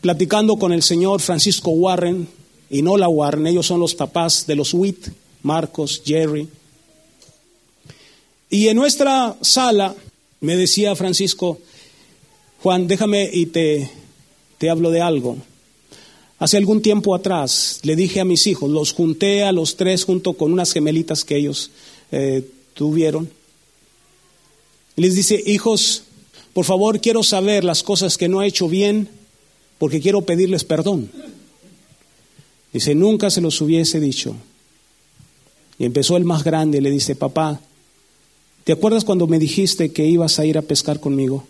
platicando 0.00 0.56
con 0.56 0.72
el 0.72 0.82
señor 0.82 1.20
Francisco 1.20 1.70
Warren 1.72 2.28
y 2.70 2.80
Nola 2.80 3.08
Warren, 3.08 3.46
ellos 3.46 3.66
son 3.66 3.78
los 3.78 3.94
papás 3.94 4.46
de 4.46 4.56
los 4.56 4.72
Witt, 4.72 5.08
Marcos, 5.42 6.00
Jerry. 6.02 6.48
Y 8.54 8.68
en 8.68 8.76
nuestra 8.76 9.36
sala 9.40 9.96
me 10.40 10.56
decía 10.56 10.94
Francisco, 10.94 11.58
Juan, 12.62 12.86
déjame 12.86 13.28
y 13.32 13.46
te, 13.46 13.90
te 14.58 14.70
hablo 14.70 14.92
de 14.92 15.00
algo. 15.00 15.36
Hace 16.38 16.58
algún 16.58 16.80
tiempo 16.80 17.16
atrás 17.16 17.80
le 17.82 17.96
dije 17.96 18.20
a 18.20 18.24
mis 18.24 18.46
hijos, 18.46 18.70
los 18.70 18.92
junté 18.92 19.42
a 19.42 19.50
los 19.50 19.76
tres 19.76 20.04
junto 20.04 20.34
con 20.34 20.52
unas 20.52 20.72
gemelitas 20.72 21.24
que 21.24 21.36
ellos 21.36 21.72
eh, 22.12 22.48
tuvieron 22.74 23.28
les 24.96 25.16
dice, 25.16 25.42
hijos, 25.44 26.04
por 26.52 26.64
favor 26.64 27.00
quiero 27.00 27.24
saber 27.24 27.64
las 27.64 27.82
cosas 27.82 28.16
que 28.16 28.28
no 28.28 28.42
he 28.42 28.46
hecho 28.46 28.68
bien 28.68 29.08
porque 29.78 30.00
quiero 30.00 30.22
pedirles 30.22 30.62
perdón. 30.62 31.10
Dice, 32.72 32.94
nunca 32.94 33.30
se 33.30 33.40
los 33.40 33.60
hubiese 33.60 33.98
dicho. 33.98 34.36
Y 35.78 35.84
empezó 35.84 36.16
el 36.16 36.24
más 36.24 36.44
grande 36.44 36.80
le 36.80 36.92
dice, 36.92 37.16
papá, 37.16 37.60
¿te 38.64 38.72
acuerdas 38.72 39.04
cuando 39.04 39.26
me 39.26 39.38
dijiste 39.38 39.92
que 39.92 40.06
ibas 40.06 40.38
a 40.38 40.44
ir 40.44 40.58
a 40.58 40.62
pescar 40.62 41.00
conmigo? 41.00 41.44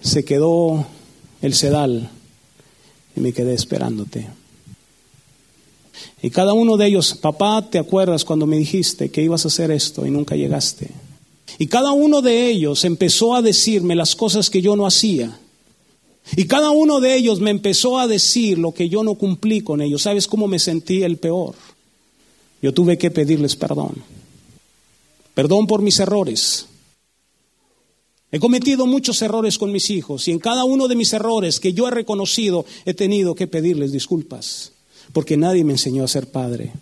Se 0.00 0.24
quedó 0.24 0.86
el 1.42 1.54
sedal 1.54 2.10
y 3.16 3.20
me 3.20 3.32
quedé 3.32 3.54
esperándote. 3.54 4.28
Y 6.22 6.30
cada 6.30 6.52
uno 6.52 6.76
de 6.76 6.86
ellos, 6.86 7.14
papá, 7.14 7.68
¿te 7.70 7.78
acuerdas 7.78 8.24
cuando 8.24 8.46
me 8.46 8.56
dijiste 8.56 9.10
que 9.10 9.22
ibas 9.22 9.44
a 9.44 9.48
hacer 9.48 9.70
esto 9.70 10.06
y 10.06 10.10
nunca 10.10 10.36
llegaste? 10.36 10.90
Y 11.58 11.66
cada 11.66 11.92
uno 11.92 12.22
de 12.22 12.48
ellos 12.48 12.84
empezó 12.84 13.34
a 13.34 13.42
decirme 13.42 13.94
las 13.94 14.14
cosas 14.14 14.50
que 14.50 14.60
yo 14.60 14.76
no 14.76 14.86
hacía. 14.86 15.38
Y 16.36 16.44
cada 16.46 16.70
uno 16.70 17.00
de 17.00 17.16
ellos 17.16 17.40
me 17.40 17.50
empezó 17.50 17.98
a 17.98 18.06
decir 18.06 18.58
lo 18.58 18.72
que 18.72 18.88
yo 18.88 19.02
no 19.02 19.14
cumplí 19.14 19.62
con 19.62 19.80
ellos. 19.80 20.02
¿Sabes 20.02 20.26
cómo 20.26 20.46
me 20.46 20.58
sentí 20.58 21.02
el 21.02 21.16
peor? 21.16 21.54
Yo 22.60 22.74
tuve 22.74 22.98
que 22.98 23.10
pedirles 23.10 23.56
perdón. 23.56 23.94
Perdón 25.38 25.68
por 25.68 25.82
mis 25.82 26.00
errores. 26.00 26.66
He 28.32 28.40
cometido 28.40 28.88
muchos 28.88 29.22
errores 29.22 29.56
con 29.56 29.70
mis 29.70 29.88
hijos 29.88 30.26
y 30.26 30.32
en 30.32 30.40
cada 30.40 30.64
uno 30.64 30.88
de 30.88 30.96
mis 30.96 31.12
errores 31.12 31.60
que 31.60 31.72
yo 31.72 31.86
he 31.86 31.92
reconocido 31.92 32.66
he 32.84 32.92
tenido 32.92 33.36
que 33.36 33.46
pedirles 33.46 33.92
disculpas 33.92 34.72
porque 35.12 35.36
nadie 35.36 35.62
me 35.62 35.74
enseñó 35.74 36.02
a 36.02 36.08
ser 36.08 36.32
padre. 36.32 36.72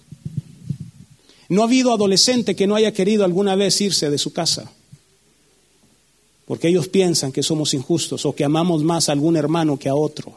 No 1.51 1.61
ha 1.61 1.67
habido 1.67 1.93
adolescente 1.93 2.57
que 2.57 2.67
no 2.67 2.77
haya 2.77 2.95
querido 2.95 3.27
alguna 3.27 3.57
vez 3.57 3.79
irse 3.83 4.09
de 4.09 4.17
su 4.17 4.33
casa, 4.33 4.73
porque 6.47 6.69
ellos 6.69 6.89
piensan 6.89 7.33
que 7.33 7.43
somos 7.43 7.75
injustos 7.75 8.25
o 8.25 8.35
que 8.35 8.45
amamos 8.45 8.83
más 8.83 9.11
a 9.11 9.13
algún 9.13 9.37
hermano 9.37 9.79
que 9.79 9.91
a 9.91 9.95
otro. 9.95 10.33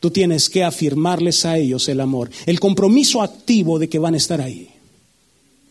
Tú 0.00 0.10
tienes 0.10 0.48
que 0.48 0.64
afirmarles 0.64 1.44
a 1.44 1.58
ellos 1.58 1.86
el 1.90 2.00
amor, 2.00 2.30
el 2.46 2.58
compromiso 2.58 3.20
activo 3.20 3.78
de 3.78 3.90
que 3.90 3.98
van 3.98 4.14
a 4.14 4.16
estar 4.16 4.40
ahí, 4.40 4.70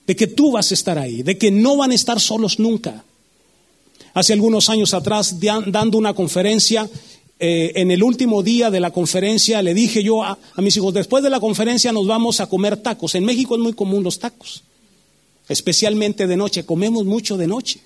de 0.05 0.15
que 0.15 0.27
tú 0.27 0.51
vas 0.51 0.71
a 0.71 0.73
estar 0.73 0.97
ahí, 0.97 1.23
de 1.23 1.37
que 1.37 1.51
no 1.51 1.77
van 1.77 1.91
a 1.91 1.95
estar 1.95 2.19
solos 2.19 2.59
nunca. 2.59 3.03
Hace 4.13 4.33
algunos 4.33 4.69
años 4.69 4.93
atrás, 4.93 5.37
dando 5.39 5.97
una 5.97 6.13
conferencia, 6.13 6.89
eh, 7.39 7.81
en 7.81 7.91
el 7.91 8.03
último 8.03 8.43
día 8.43 8.69
de 8.69 8.79
la 8.79 8.91
conferencia 8.91 9.61
le 9.61 9.73
dije 9.73 10.03
yo 10.03 10.23
a, 10.23 10.37
mis 10.57 10.77
hijos, 10.77 10.93
después 10.93 11.23
de 11.23 11.29
la 11.29 11.39
conferencia 11.39 11.91
nos 11.91 12.05
vamos 12.05 12.39
a 12.39 12.47
comer 12.47 12.77
tacos. 12.77 13.15
En 13.15 13.25
México 13.25 13.55
es 13.55 13.61
muy 13.61 13.73
común 13.73 14.03
los 14.03 14.19
tacos, 14.19 14.63
especialmente 15.49 16.27
de 16.27 16.37
noche, 16.37 16.65
comemos 16.65 17.05
mucho 17.05 17.37
de 17.37 17.47
noche. 17.47 17.81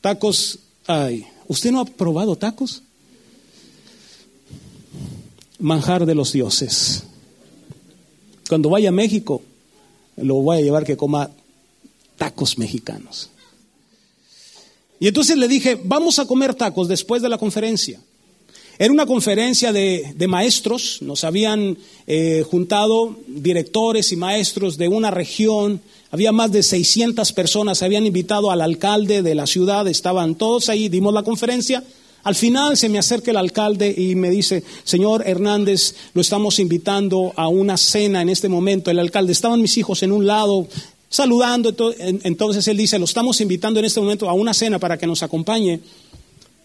Tacos, 0.00 0.58
ay, 0.86 1.24
¿usted 1.46 1.72
no 1.72 1.80
ha 1.80 1.84
probado 1.84 2.36
tacos? 2.36 2.82
Manjar 5.58 6.06
de 6.06 6.14
los 6.14 6.32
dioses. 6.32 7.02
Cuando 8.48 8.70
vaya 8.70 8.90
a 8.90 8.92
México, 8.92 9.42
lo 10.22 10.36
voy 10.36 10.58
a 10.58 10.60
llevar 10.60 10.84
que 10.84 10.96
coma 10.96 11.30
tacos 12.16 12.58
mexicanos. 12.58 13.30
Y 15.00 15.08
entonces 15.08 15.36
le 15.36 15.48
dije, 15.48 15.80
vamos 15.82 16.18
a 16.18 16.26
comer 16.26 16.54
tacos 16.54 16.88
después 16.88 17.22
de 17.22 17.28
la 17.28 17.38
conferencia. 17.38 18.00
Era 18.80 18.92
una 18.92 19.06
conferencia 19.06 19.72
de, 19.72 20.14
maestros, 20.28 21.02
nos 21.02 21.24
habían 21.24 21.76
eh, 22.06 22.44
juntado 22.48 23.16
directores 23.26 24.12
y 24.12 24.16
maestros 24.16 24.76
de 24.78 24.86
una 24.86 25.10
región, 25.10 25.80
había 26.12 26.30
más 26.30 26.52
de 26.52 26.62
600 26.62 27.32
personas, 27.32 27.82
habían 27.82 28.06
invitado 28.06 28.52
al 28.52 28.60
alcalde 28.60 29.22
de 29.22 29.34
la 29.34 29.48
ciudad, 29.48 29.88
estaban 29.88 30.36
todos 30.36 30.68
ahí, 30.68 30.88
dimos 30.88 31.12
la 31.12 31.24
conferencia. 31.24 31.82
Al 32.28 32.34
final 32.34 32.76
se 32.76 32.90
me 32.90 32.98
acerca 32.98 33.30
el 33.30 33.38
alcalde 33.38 33.94
y 33.96 34.14
me 34.14 34.28
dice, 34.28 34.62
señor 34.84 35.26
Hernández, 35.26 35.94
lo 36.12 36.20
estamos 36.20 36.58
invitando 36.58 37.32
a 37.36 37.48
una 37.48 37.78
cena 37.78 38.20
en 38.20 38.28
este 38.28 38.50
momento. 38.50 38.90
El 38.90 38.98
alcalde, 38.98 39.32
estaban 39.32 39.62
mis 39.62 39.78
hijos 39.78 40.02
en 40.02 40.12
un 40.12 40.26
lado 40.26 40.68
saludando, 41.08 41.74
entonces 41.98 42.68
él 42.68 42.76
dice, 42.76 42.98
lo 42.98 43.06
estamos 43.06 43.40
invitando 43.40 43.80
en 43.80 43.86
este 43.86 44.00
momento 44.00 44.28
a 44.28 44.34
una 44.34 44.52
cena 44.52 44.78
para 44.78 44.98
que 44.98 45.06
nos 45.06 45.22
acompañe. 45.22 45.80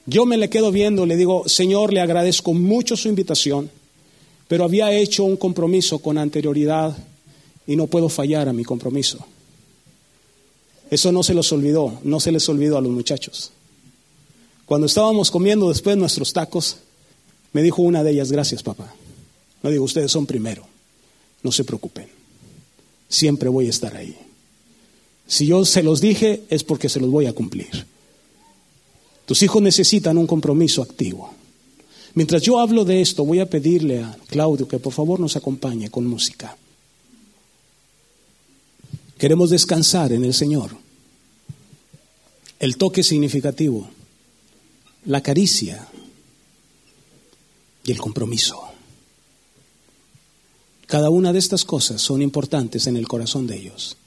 Yo 0.05 0.25
me 0.25 0.35
le 0.35 0.49
quedo 0.49 0.69
viendo, 0.69 1.05
le 1.05 1.15
digo, 1.15 1.47
Señor, 1.47 1.93
le 1.93 2.01
agradezco 2.01 2.53
mucho 2.53 2.97
su 2.97 3.07
invitación, 3.07 3.71
pero 4.49 4.65
había 4.65 4.91
hecho 4.91 5.23
un 5.23 5.37
compromiso 5.37 5.99
con 5.99 6.17
anterioridad 6.17 6.93
y 7.65 7.77
no 7.77 7.87
puedo 7.87 8.09
fallar 8.09 8.49
a 8.49 8.53
mi 8.53 8.65
compromiso. 8.65 9.25
Eso 10.91 11.13
no 11.13 11.23
se 11.23 11.33
los 11.33 11.49
olvidó, 11.53 12.01
no 12.03 12.19
se 12.19 12.33
les 12.33 12.49
olvidó 12.49 12.77
a 12.77 12.81
los 12.81 12.91
muchachos. 12.91 13.53
Cuando 14.65 14.87
estábamos 14.87 15.29
comiendo 15.29 15.69
después 15.69 15.97
nuestros 15.97 16.33
tacos, 16.33 16.77
me 17.51 17.61
dijo 17.61 17.81
una 17.81 18.03
de 18.03 18.11
ellas, 18.11 18.31
gracias 18.31 18.63
papá. 18.63 18.93
No 19.61 19.69
digo, 19.69 19.83
ustedes 19.85 20.11
son 20.11 20.25
primero, 20.25 20.65
no 21.41 21.51
se 21.51 21.63
preocupen, 21.63 22.07
siempre 23.07 23.49
voy 23.49 23.67
a 23.67 23.69
estar 23.69 23.95
ahí. 23.95 24.17
Si 25.27 25.47
yo 25.47 25.63
se 25.65 25.83
los 25.83 26.01
dije 26.01 26.43
es 26.49 26.63
porque 26.63 26.89
se 26.89 26.99
los 26.99 27.09
voy 27.09 27.27
a 27.27 27.33
cumplir. 27.33 27.85
Tus 29.25 29.41
hijos 29.41 29.61
necesitan 29.61 30.17
un 30.17 30.27
compromiso 30.27 30.81
activo. 30.81 31.33
Mientras 32.13 32.41
yo 32.41 32.59
hablo 32.59 32.85
de 32.85 33.01
esto, 33.01 33.25
voy 33.25 33.39
a 33.39 33.49
pedirle 33.49 34.03
a 34.03 34.17
Claudio 34.27 34.67
que 34.67 34.79
por 34.79 34.93
favor 34.93 35.19
nos 35.19 35.35
acompañe 35.35 35.89
con 35.89 36.05
música. 36.05 36.57
Queremos 39.17 39.49
descansar 39.49 40.11
en 40.11 40.25
el 40.25 40.33
Señor. 40.33 40.71
El 42.59 42.77
toque 42.77 43.01
significativo, 43.03 43.87
la 45.05 45.21
caricia 45.21 45.87
y 47.83 47.91
el 47.91 47.99
compromiso. 47.99 48.61
Cada 50.87 51.09
una 51.09 51.33
de 51.33 51.39
estas 51.39 51.65
cosas 51.65 52.01
son 52.01 52.21
importantes 52.21 52.87
en 52.87 52.97
el 52.97 53.07
corazón 53.07 53.47
de 53.47 53.57
ellos. 53.57 53.97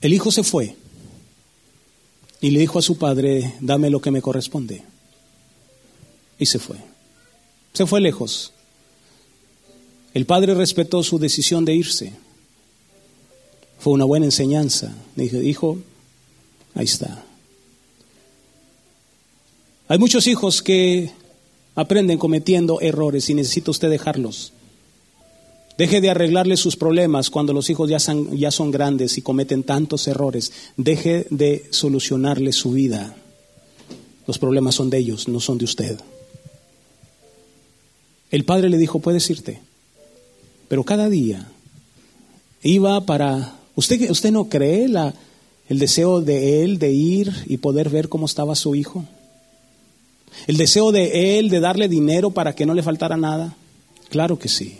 El 0.00 0.12
hijo 0.12 0.32
se 0.32 0.42
fue 0.42 0.76
y 2.40 2.50
le 2.50 2.60
dijo 2.60 2.78
a 2.78 2.82
su 2.82 2.98
padre, 2.98 3.54
dame 3.60 3.90
lo 3.90 4.00
que 4.00 4.10
me 4.10 4.22
corresponde. 4.22 4.82
Y 6.38 6.46
se 6.46 6.58
fue. 6.58 6.76
Se 7.72 7.86
fue 7.86 8.00
lejos. 8.00 8.52
El 10.12 10.26
padre 10.26 10.54
respetó 10.54 11.02
su 11.02 11.18
decisión 11.18 11.64
de 11.64 11.74
irse. 11.74 12.12
Fue 13.78 13.92
una 13.92 14.04
buena 14.04 14.26
enseñanza. 14.26 14.92
Dije, 15.14 15.42
hijo, 15.44 15.78
ahí 16.74 16.84
está. 16.84 17.24
Hay 19.92 19.98
muchos 19.98 20.26
hijos 20.26 20.62
que 20.62 21.10
aprenden 21.74 22.16
cometiendo 22.16 22.80
errores 22.80 23.28
y 23.28 23.34
necesita 23.34 23.72
usted 23.72 23.90
dejarlos. 23.90 24.54
Deje 25.76 26.00
de 26.00 26.08
arreglarle 26.08 26.56
sus 26.56 26.76
problemas 26.76 27.28
cuando 27.28 27.52
los 27.52 27.68
hijos 27.68 27.90
ya 27.90 27.98
son, 27.98 28.34
ya 28.34 28.50
son 28.50 28.70
grandes 28.70 29.18
y 29.18 29.20
cometen 29.20 29.64
tantos 29.64 30.08
errores. 30.08 30.50
Deje 30.78 31.26
de 31.28 31.66
solucionarle 31.72 32.52
su 32.52 32.70
vida. 32.70 33.14
Los 34.26 34.38
problemas 34.38 34.76
son 34.76 34.88
de 34.88 34.96
ellos, 34.96 35.28
no 35.28 35.40
son 35.40 35.58
de 35.58 35.66
usted. 35.66 36.00
El 38.30 38.46
padre 38.46 38.70
le 38.70 38.78
dijo, 38.78 39.00
puedes 39.00 39.28
irte. 39.28 39.60
Pero 40.68 40.84
cada 40.84 41.10
día 41.10 41.46
iba 42.62 42.98
para... 43.04 43.58
¿Usted, 43.74 44.10
usted 44.10 44.30
no 44.30 44.48
cree 44.48 44.86
el 45.68 45.78
deseo 45.78 46.22
de 46.22 46.64
él 46.64 46.78
de 46.78 46.92
ir 46.92 47.30
y 47.44 47.58
poder 47.58 47.90
ver 47.90 48.08
cómo 48.08 48.24
estaba 48.24 48.54
su 48.54 48.74
hijo? 48.74 49.04
El 50.46 50.56
deseo 50.56 50.92
de 50.92 51.38
él 51.38 51.48
de 51.48 51.60
darle 51.60 51.88
dinero 51.88 52.30
para 52.30 52.54
que 52.54 52.66
no 52.66 52.74
le 52.74 52.82
faltara 52.82 53.16
nada. 53.16 53.56
Claro 54.08 54.38
que 54.38 54.48
sí. 54.48 54.78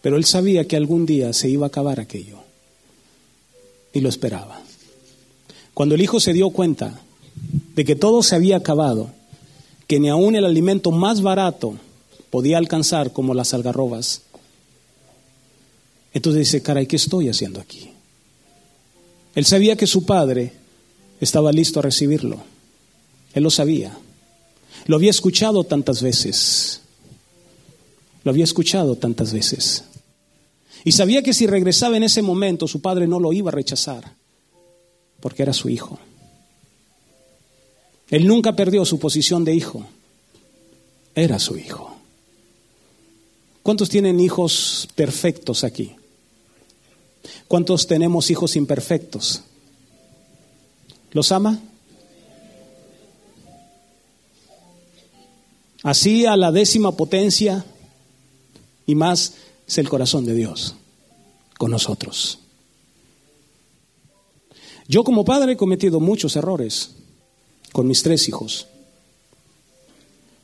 Pero 0.00 0.16
él 0.16 0.24
sabía 0.24 0.66
que 0.66 0.76
algún 0.76 1.06
día 1.06 1.32
se 1.32 1.48
iba 1.48 1.66
a 1.66 1.68
acabar 1.68 2.00
aquello. 2.00 2.38
Y 3.92 4.00
lo 4.00 4.08
esperaba. 4.08 4.60
Cuando 5.74 5.94
el 5.94 6.02
hijo 6.02 6.20
se 6.20 6.32
dio 6.32 6.50
cuenta 6.50 7.00
de 7.74 7.84
que 7.84 7.96
todo 7.96 8.22
se 8.22 8.34
había 8.34 8.56
acabado, 8.56 9.10
que 9.86 10.00
ni 10.00 10.08
aun 10.08 10.36
el 10.36 10.44
alimento 10.44 10.90
más 10.90 11.22
barato 11.22 11.74
podía 12.30 12.58
alcanzar 12.58 13.12
como 13.12 13.34
las 13.34 13.54
algarrobas, 13.54 14.22
entonces 16.14 16.40
dice, 16.40 16.62
caray, 16.62 16.86
¿qué 16.86 16.96
estoy 16.96 17.28
haciendo 17.28 17.60
aquí? 17.60 17.90
Él 19.34 19.44
sabía 19.46 19.76
que 19.76 19.86
su 19.86 20.04
padre 20.04 20.52
estaba 21.20 21.52
listo 21.52 21.80
a 21.80 21.82
recibirlo. 21.82 22.51
Él 23.34 23.42
lo 23.42 23.50
sabía. 23.50 23.96
Lo 24.86 24.96
había 24.96 25.10
escuchado 25.10 25.64
tantas 25.64 26.02
veces. 26.02 26.80
Lo 28.24 28.30
había 28.30 28.44
escuchado 28.44 28.96
tantas 28.96 29.32
veces. 29.32 29.84
Y 30.84 30.92
sabía 30.92 31.22
que 31.22 31.32
si 31.32 31.46
regresaba 31.46 31.96
en 31.96 32.02
ese 32.02 32.22
momento, 32.22 32.66
su 32.66 32.80
padre 32.80 33.06
no 33.06 33.20
lo 33.20 33.32
iba 33.32 33.50
a 33.50 33.54
rechazar, 33.54 34.14
porque 35.20 35.42
era 35.42 35.52
su 35.52 35.68
hijo. 35.68 35.98
Él 38.10 38.26
nunca 38.26 38.54
perdió 38.54 38.84
su 38.84 38.98
posición 38.98 39.44
de 39.44 39.54
hijo. 39.54 39.86
Era 41.14 41.38
su 41.38 41.56
hijo. 41.56 41.96
¿Cuántos 43.62 43.88
tienen 43.88 44.18
hijos 44.18 44.88
perfectos 44.94 45.62
aquí? 45.62 45.92
¿Cuántos 47.46 47.86
tenemos 47.86 48.30
hijos 48.30 48.56
imperfectos? 48.56 49.42
¿Los 51.12 51.30
ama? 51.30 51.60
Así 55.82 56.26
a 56.26 56.36
la 56.36 56.52
décima 56.52 56.92
potencia 56.92 57.64
y 58.86 58.94
más 58.94 59.34
es 59.66 59.78
el 59.78 59.88
corazón 59.88 60.24
de 60.24 60.34
Dios 60.34 60.74
con 61.58 61.70
nosotros. 61.70 62.38
Yo 64.88 65.04
como 65.04 65.24
padre 65.24 65.52
he 65.52 65.56
cometido 65.56 66.00
muchos 66.00 66.36
errores 66.36 66.90
con 67.72 67.86
mis 67.86 68.02
tres 68.02 68.28
hijos. 68.28 68.66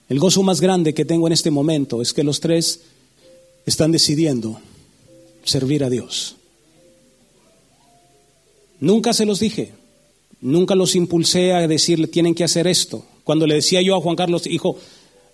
El 0.09 0.19
gozo 0.19 0.43
más 0.43 0.61
grande 0.61 0.95
que 0.95 1.05
tengo 1.05 1.27
en 1.27 1.35
este 1.35 1.51
momento 1.51 2.01
es 2.01 2.13
que 2.13 2.25
los 2.25 2.41
tres 2.41 2.81
están 3.67 3.93
decidiendo 3.93 4.59
servir 5.45 5.85
a 5.85 5.91
Dios. 5.91 6.37
Nunca 8.81 9.13
se 9.13 9.27
los 9.27 9.41
dije, 9.41 9.73
nunca 10.41 10.75
los 10.75 10.95
impulsé 10.95 11.53
a 11.53 11.67
decirle 11.67 12.07
tienen 12.07 12.35
que 12.35 12.45
hacer 12.45 12.67
esto. 12.67 13.05
Cuando 13.25 13.47
le 13.47 13.57
decía 13.57 13.83
yo 13.83 13.97
a 13.97 14.01
Juan 14.01 14.17
Carlos, 14.17 14.47
hijo, 14.47 14.79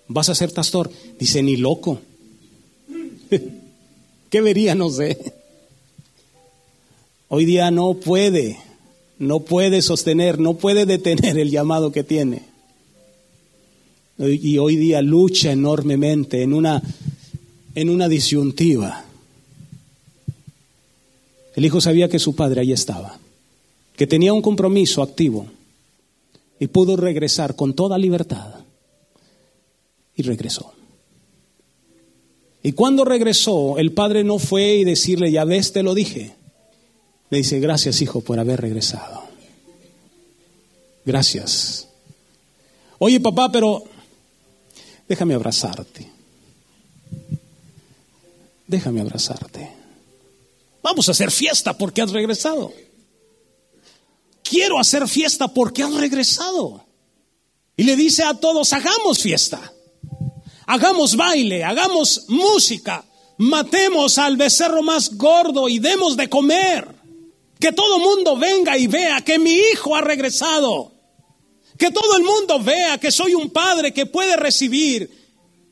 vas 0.08 0.28
a 0.28 0.34
ser 0.34 0.52
pastor, 0.52 0.90
dice, 1.18 1.42
ni 1.42 1.56
loco. 1.56 2.00
¿Qué 4.30 4.40
vería? 4.40 4.74
No 4.74 4.90
sé. 4.90 5.18
Hoy 7.28 7.44
día 7.44 7.70
no 7.70 7.94
puede, 7.94 8.58
no 9.18 9.40
puede 9.40 9.82
sostener, 9.82 10.38
no 10.38 10.54
puede 10.54 10.86
detener 10.86 11.38
el 11.38 11.50
llamado 11.50 11.92
que 11.92 12.04
tiene. 12.04 12.42
Y 14.18 14.58
hoy 14.58 14.76
día 14.76 15.02
lucha 15.02 15.50
enormemente 15.50 16.42
en 16.42 16.52
una, 16.52 16.80
en 17.74 17.90
una 17.90 18.08
disyuntiva. 18.08 19.04
El 21.56 21.64
hijo 21.64 21.80
sabía 21.80 22.08
que 22.08 22.18
su 22.18 22.34
padre 22.34 22.60
ahí 22.60 22.72
estaba, 22.72 23.18
que 23.96 24.06
tenía 24.06 24.32
un 24.32 24.42
compromiso 24.42 25.02
activo 25.02 25.46
y 26.58 26.66
pudo 26.68 26.96
regresar 26.96 27.56
con 27.56 27.74
toda 27.74 27.98
libertad. 27.98 28.63
Y 30.16 30.22
regresó. 30.22 30.74
Y 32.66 32.72
cuando 32.72 33.04
regresó, 33.04 33.76
el 33.76 33.92
padre 33.92 34.24
no 34.24 34.38
fue 34.38 34.76
y 34.76 34.84
decirle, 34.84 35.30
ya 35.30 35.44
ves, 35.44 35.74
te 35.74 35.82
lo 35.82 35.92
dije. 35.92 36.34
Le 37.28 37.38
dice, 37.38 37.60
gracias 37.60 38.00
hijo 38.00 38.22
por 38.22 38.40
haber 38.40 38.58
regresado. 38.62 39.22
Gracias. 41.04 41.88
Oye 42.98 43.20
papá, 43.20 43.52
pero 43.52 43.84
déjame 45.06 45.34
abrazarte. 45.34 46.10
Déjame 48.66 49.02
abrazarte. 49.02 49.70
Vamos 50.82 51.06
a 51.08 51.12
hacer 51.12 51.30
fiesta 51.30 51.76
porque 51.76 52.00
has 52.00 52.12
regresado. 52.12 52.72
Quiero 54.42 54.78
hacer 54.78 55.06
fiesta 55.06 55.48
porque 55.48 55.82
has 55.82 55.92
regresado. 55.92 56.82
Y 57.76 57.82
le 57.82 57.94
dice 57.94 58.22
a 58.22 58.32
todos, 58.32 58.72
hagamos 58.72 59.20
fiesta 59.20 59.73
hagamos 60.66 61.16
baile, 61.16 61.64
hagamos 61.64 62.24
música, 62.28 63.04
matemos 63.38 64.18
al 64.18 64.36
becerro 64.36 64.82
más 64.82 65.16
gordo 65.16 65.68
y 65.68 65.78
demos 65.78 66.16
de 66.16 66.28
comer. 66.28 66.94
Que 67.58 67.72
todo 67.72 67.98
mundo 67.98 68.36
venga 68.36 68.76
y 68.76 68.86
vea 68.86 69.22
que 69.22 69.38
mi 69.38 69.52
hijo 69.52 69.94
ha 69.94 70.00
regresado. 70.00 70.92
Que 71.78 71.90
todo 71.90 72.16
el 72.16 72.24
mundo 72.24 72.60
vea 72.60 72.98
que 72.98 73.10
soy 73.10 73.34
un 73.34 73.50
padre 73.50 73.92
que 73.92 74.06
puede 74.06 74.36
recibir. 74.36 75.10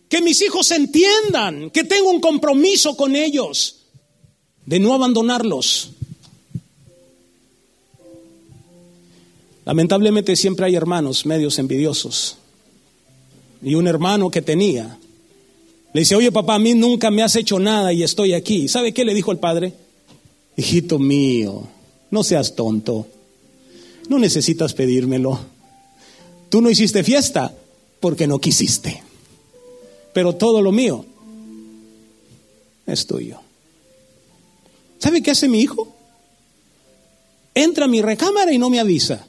Que 0.08 0.22
mis 0.22 0.40
hijos 0.42 0.70
entiendan 0.70 1.70
que 1.70 1.84
tengo 1.84 2.10
un 2.10 2.20
compromiso 2.20 2.96
con 2.96 3.14
ellos 3.14 3.82
de 4.64 4.78
no 4.78 4.94
abandonarlos. 4.94 5.90
Lamentablemente 9.64 10.34
siempre 10.36 10.66
hay 10.66 10.74
hermanos 10.74 11.24
medios 11.24 11.58
envidiosos 11.58 12.36
y 13.62 13.74
un 13.74 13.86
hermano 13.86 14.30
que 14.30 14.42
tenía. 14.42 14.98
Le 15.92 16.00
dice, 16.00 16.16
oye 16.16 16.32
papá, 16.32 16.56
a 16.56 16.58
mí 16.58 16.74
nunca 16.74 17.10
me 17.10 17.22
has 17.22 17.36
hecho 17.36 17.58
nada 17.58 17.92
y 17.92 18.02
estoy 18.02 18.32
aquí. 18.32 18.68
¿Sabe 18.68 18.92
qué 18.92 19.04
le 19.04 19.14
dijo 19.14 19.30
el 19.30 19.38
padre? 19.38 19.74
Hijito 20.56 20.98
mío, 20.98 21.68
no 22.10 22.24
seas 22.24 22.54
tonto. 22.54 23.06
No 24.08 24.18
necesitas 24.18 24.74
pedírmelo. 24.74 25.38
Tú 26.48 26.60
no 26.60 26.70
hiciste 26.70 27.04
fiesta 27.04 27.54
porque 28.00 28.26
no 28.26 28.38
quisiste. 28.38 29.02
Pero 30.12 30.34
todo 30.34 30.60
lo 30.60 30.72
mío 30.72 31.04
es 32.86 33.06
tuyo. 33.06 33.38
¿Sabe 34.98 35.22
qué 35.22 35.30
hace 35.30 35.48
mi 35.48 35.60
hijo? 35.60 35.88
Entra 37.54 37.84
a 37.84 37.88
mi 37.88 38.02
recámara 38.02 38.52
y 38.52 38.58
no 38.58 38.70
me 38.70 38.80
avisa. 38.80 39.26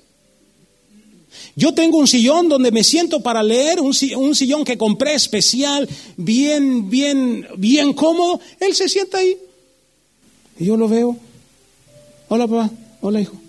Yo 1.55 1.73
tengo 1.73 1.97
un 1.97 2.07
sillón 2.07 2.49
donde 2.49 2.71
me 2.71 2.83
siento 2.83 3.21
para 3.21 3.43
leer, 3.43 3.79
un, 3.79 3.93
sillón 3.93 4.63
que 4.63 4.77
compré 4.77 5.13
especial, 5.13 5.87
bien, 6.17 6.89
bien, 6.89 7.47
bien 7.57 7.93
cómodo. 7.93 8.39
Él 8.59 8.73
se 8.75 8.89
sienta 8.89 9.19
ahí. 9.19 9.37
Y 10.59 10.65
yo 10.65 10.77
lo 10.77 10.87
veo. 10.87 11.17
Hola 12.29 12.47
papá, 12.47 12.71
hola 13.01 13.21
hijo. 13.21 13.43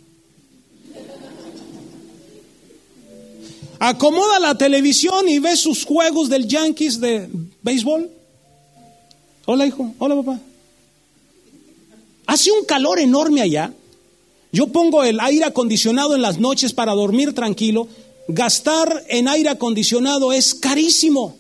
acomoda 3.89 4.39
la 4.39 4.57
televisión 4.57 5.29
y 5.29 5.39
ve 5.39 5.57
sus 5.57 5.85
juegos 5.85 6.29
del 6.29 6.49
Yankees 6.49 7.01
de 7.01 7.29
béisbol. 7.63 8.11
Hola 9.47 9.67
hijo, 9.67 9.95
hola 9.99 10.17
papá. 10.17 10.41
Hace 12.27 12.51
un 12.51 12.65
calor 12.65 12.99
enorme 12.99 13.43
allá. 13.43 13.73
Yo 14.55 14.69
pongo 14.69 15.03
el 15.03 15.19
aire 15.19 15.47
acondicionado 15.47 16.15
en 16.15 16.23
las 16.23 16.39
noches 16.39 16.73
para 16.73 16.93
dormir 16.93 17.35
tranquilo. 17.35 17.89
Gastar 18.29 19.03
en 19.09 19.27
aire 19.27 19.49
acondicionado 19.49 20.33
es 20.33 20.55
carísimo. 20.55 21.35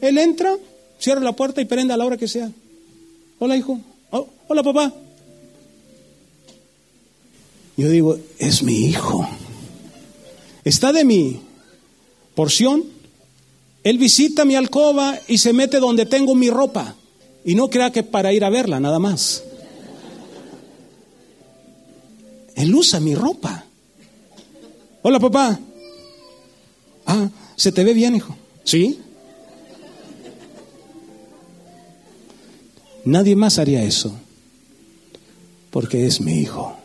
Él 0.00 0.18
entra, 0.18 0.56
cierra 0.98 1.20
la 1.20 1.36
puerta 1.36 1.60
y 1.60 1.66
prende 1.66 1.94
a 1.94 1.96
la 1.96 2.04
hora 2.04 2.16
que 2.16 2.26
sea. 2.26 2.50
Hola 3.38 3.56
hijo, 3.56 3.78
oh, 4.10 4.26
hola 4.48 4.64
papá. 4.64 4.92
Yo 7.76 7.88
digo, 7.88 8.18
es 8.40 8.64
mi 8.64 8.86
hijo. 8.86 9.24
Está 10.64 10.92
de 10.92 11.04
mi 11.04 11.38
porción. 12.34 12.82
Él 13.84 13.98
visita 13.98 14.44
mi 14.44 14.56
alcoba 14.56 15.16
y 15.28 15.38
se 15.38 15.52
mete 15.52 15.78
donde 15.78 16.06
tengo 16.06 16.34
mi 16.34 16.50
ropa. 16.50 16.96
Y 17.44 17.54
no 17.54 17.70
crea 17.70 17.92
que 17.92 18.02
para 18.02 18.32
ir 18.32 18.42
a 18.44 18.50
verla, 18.50 18.80
nada 18.80 18.98
más. 18.98 19.44
Él 22.54 22.74
usa 22.74 23.00
mi 23.00 23.14
ropa. 23.14 23.64
Hola, 25.02 25.18
papá. 25.18 25.58
Ah, 27.06 27.28
¿se 27.56 27.72
te 27.72 27.84
ve 27.84 27.94
bien, 27.94 28.16
hijo? 28.16 28.36
Sí. 28.64 28.98
Nadie 33.04 33.34
más 33.34 33.58
haría 33.58 33.82
eso, 33.82 34.12
porque 35.70 36.06
es 36.06 36.20
mi 36.20 36.34
hijo. 36.34 36.76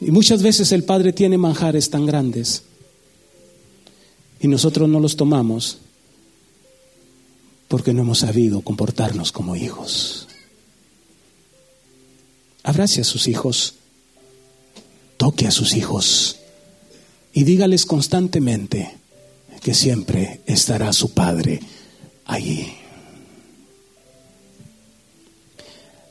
Y 0.00 0.10
muchas 0.10 0.42
veces 0.42 0.72
el 0.72 0.82
Padre 0.82 1.12
tiene 1.12 1.38
manjares 1.38 1.90
tan 1.90 2.06
grandes 2.06 2.62
y 4.40 4.48
nosotros 4.48 4.88
no 4.88 4.98
los 4.98 5.16
tomamos 5.16 5.78
porque 7.68 7.92
no 7.92 8.02
hemos 8.02 8.20
sabido 8.20 8.62
comportarnos 8.62 9.30
como 9.30 9.54
hijos. 9.54 10.26
Abrace 12.62 13.00
a 13.00 13.04
sus 13.04 13.28
hijos, 13.28 13.74
toque 15.16 15.46
a 15.46 15.50
sus 15.50 15.74
hijos 15.74 16.36
y 17.32 17.44
dígales 17.44 17.86
constantemente 17.86 18.96
que 19.62 19.74
siempre 19.74 20.40
estará 20.46 20.92
su 20.92 21.12
Padre 21.12 21.60
allí. 22.26 22.72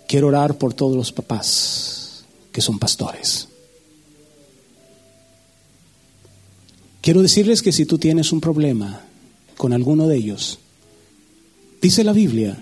Quiero 0.08 0.28
orar 0.28 0.58
por 0.58 0.74
todos 0.74 0.96
los 0.96 1.12
papás 1.12 2.24
que 2.52 2.62
son 2.62 2.80
pastores. 2.80 3.48
Quiero 7.02 7.22
decirles 7.22 7.62
que 7.62 7.72
si 7.72 7.86
tú 7.86 7.98
tienes 7.98 8.32
un 8.32 8.42
problema 8.42 9.02
con 9.56 9.74
alguno 9.74 10.08
de 10.08 10.18
ellos, 10.18 10.60
dice 11.82 12.04
la 12.04 12.14
Biblia 12.14 12.58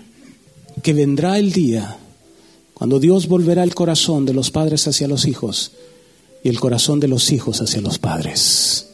que 0.82 0.92
vendrá 0.92 1.38
el 1.38 1.52
día 1.52 1.98
cuando 2.78 3.00
Dios 3.00 3.26
volverá 3.26 3.64
el 3.64 3.74
corazón 3.74 4.24
de 4.24 4.32
los 4.32 4.52
padres 4.52 4.86
hacia 4.86 5.08
los 5.08 5.26
hijos 5.26 5.72
y 6.44 6.48
el 6.48 6.60
corazón 6.60 7.00
de 7.00 7.08
los 7.08 7.32
hijos 7.32 7.60
hacia 7.60 7.80
los 7.80 7.98
padres. 7.98 8.86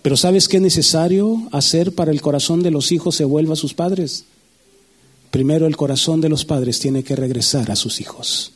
Pero 0.00 0.16
¿sabes 0.16 0.48
qué 0.48 0.56
es 0.56 0.62
necesario 0.62 1.42
hacer 1.52 1.94
para 1.94 2.10
el 2.10 2.22
corazón 2.22 2.62
de 2.62 2.70
los 2.70 2.90
hijos 2.90 3.16
se 3.16 3.26
vuelva 3.26 3.52
a 3.52 3.56
sus 3.56 3.74
padres? 3.74 4.24
Primero 5.30 5.66
el 5.66 5.76
corazón 5.76 6.22
de 6.22 6.30
los 6.30 6.46
padres 6.46 6.80
tiene 6.80 7.04
que 7.04 7.14
regresar 7.14 7.70
a 7.70 7.76
sus 7.76 8.00
hijos. 8.00 8.52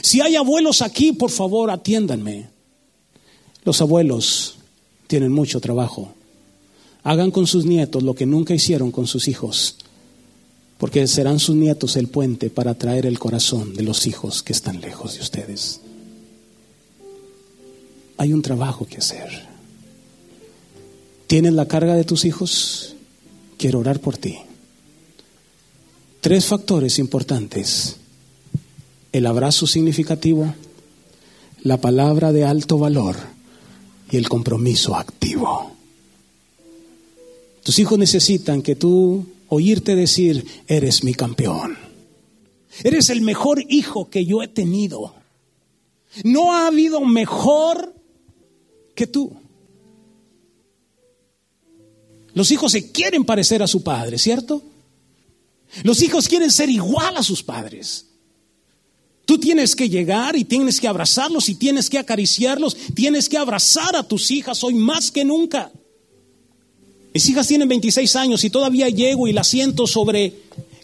Si 0.00 0.20
hay 0.20 0.36
abuelos 0.36 0.80
aquí, 0.80 1.10
por 1.10 1.30
favor, 1.30 1.72
atiéndanme. 1.72 2.50
Los 3.64 3.80
abuelos 3.80 4.58
tienen 5.08 5.32
mucho 5.32 5.60
trabajo. 5.60 6.14
Hagan 7.02 7.32
con 7.32 7.48
sus 7.48 7.64
nietos 7.64 8.04
lo 8.04 8.14
que 8.14 8.26
nunca 8.26 8.54
hicieron 8.54 8.92
con 8.92 9.08
sus 9.08 9.26
hijos 9.26 9.76
porque 10.80 11.06
serán 11.06 11.38
sus 11.38 11.56
nietos 11.56 11.96
el 11.96 12.08
puente 12.08 12.48
para 12.48 12.72
traer 12.74 13.04
el 13.04 13.18
corazón 13.18 13.74
de 13.74 13.82
los 13.82 14.06
hijos 14.06 14.42
que 14.42 14.54
están 14.54 14.80
lejos 14.80 15.14
de 15.14 15.20
ustedes. 15.20 15.82
Hay 18.16 18.32
un 18.32 18.40
trabajo 18.40 18.86
que 18.86 18.96
hacer. 18.96 19.28
¿Tienes 21.26 21.52
la 21.52 21.68
carga 21.68 21.94
de 21.94 22.04
tus 22.04 22.24
hijos? 22.24 22.96
Quiero 23.58 23.80
orar 23.80 24.00
por 24.00 24.16
ti. 24.16 24.38
Tres 26.22 26.46
factores 26.46 26.98
importantes. 26.98 27.96
El 29.12 29.26
abrazo 29.26 29.66
significativo, 29.66 30.54
la 31.62 31.76
palabra 31.76 32.32
de 32.32 32.46
alto 32.46 32.78
valor 32.78 33.16
y 34.10 34.16
el 34.16 34.30
compromiso 34.30 34.96
activo. 34.96 35.72
Tus 37.62 37.78
hijos 37.78 37.98
necesitan 37.98 38.62
que 38.62 38.76
tú 38.76 39.26
oírte 39.50 39.94
decir, 39.94 40.46
eres 40.66 41.04
mi 41.04 41.12
campeón. 41.12 41.76
Eres 42.82 43.10
el 43.10 43.20
mejor 43.20 43.62
hijo 43.68 44.08
que 44.08 44.24
yo 44.24 44.42
he 44.42 44.48
tenido. 44.48 45.14
No 46.24 46.54
ha 46.54 46.68
habido 46.68 47.00
mejor 47.00 47.94
que 48.94 49.06
tú. 49.06 49.36
Los 52.32 52.50
hijos 52.52 52.72
se 52.72 52.92
quieren 52.92 53.24
parecer 53.24 53.62
a 53.62 53.66
su 53.66 53.82
padre, 53.82 54.18
¿cierto? 54.18 54.62
Los 55.82 56.00
hijos 56.00 56.28
quieren 56.28 56.50
ser 56.50 56.70
igual 56.70 57.16
a 57.16 57.22
sus 57.22 57.42
padres. 57.42 58.06
Tú 59.24 59.38
tienes 59.38 59.74
que 59.74 59.88
llegar 59.88 60.36
y 60.36 60.44
tienes 60.44 60.80
que 60.80 60.88
abrazarlos 60.88 61.48
y 61.48 61.56
tienes 61.56 61.90
que 61.90 61.98
acariciarlos, 61.98 62.76
tienes 62.94 63.28
que 63.28 63.38
abrazar 63.38 63.96
a 63.96 64.02
tus 64.02 64.30
hijas 64.30 64.62
hoy 64.62 64.74
más 64.74 65.10
que 65.10 65.24
nunca. 65.24 65.72
Mis 67.12 67.28
hijas 67.28 67.48
tienen 67.48 67.68
26 67.68 68.16
años 68.16 68.44
y 68.44 68.50
todavía 68.50 68.88
llego 68.88 69.26
y 69.28 69.32
la 69.32 69.44
siento 69.44 69.86
sobre... 69.86 70.34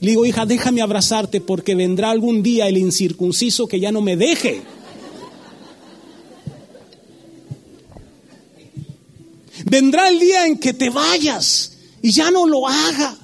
Le 0.00 0.10
digo, 0.10 0.26
hija, 0.26 0.44
déjame 0.44 0.82
abrazarte 0.82 1.40
porque 1.40 1.74
vendrá 1.74 2.10
algún 2.10 2.42
día 2.42 2.68
el 2.68 2.76
incircunciso 2.76 3.66
que 3.66 3.80
ya 3.80 3.90
no 3.90 4.02
me 4.02 4.16
deje. 4.16 4.60
Vendrá 9.64 10.08
el 10.08 10.20
día 10.20 10.46
en 10.46 10.58
que 10.58 10.74
te 10.74 10.90
vayas 10.90 11.78
y 12.02 12.12
ya 12.12 12.30
no 12.30 12.46
lo 12.46 12.68
haga. 12.68 13.16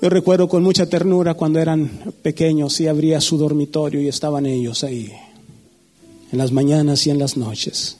Yo 0.00 0.08
recuerdo 0.08 0.48
con 0.48 0.62
mucha 0.62 0.86
ternura 0.86 1.34
cuando 1.34 1.58
eran 1.58 2.14
pequeños 2.22 2.80
y 2.80 2.86
abría 2.86 3.20
su 3.20 3.36
dormitorio 3.36 4.00
y 4.00 4.08
estaban 4.08 4.46
ellos 4.46 4.82
ahí, 4.82 5.12
en 6.32 6.38
las 6.38 6.52
mañanas 6.52 7.06
y 7.06 7.10
en 7.10 7.18
las 7.18 7.36
noches. 7.36 7.97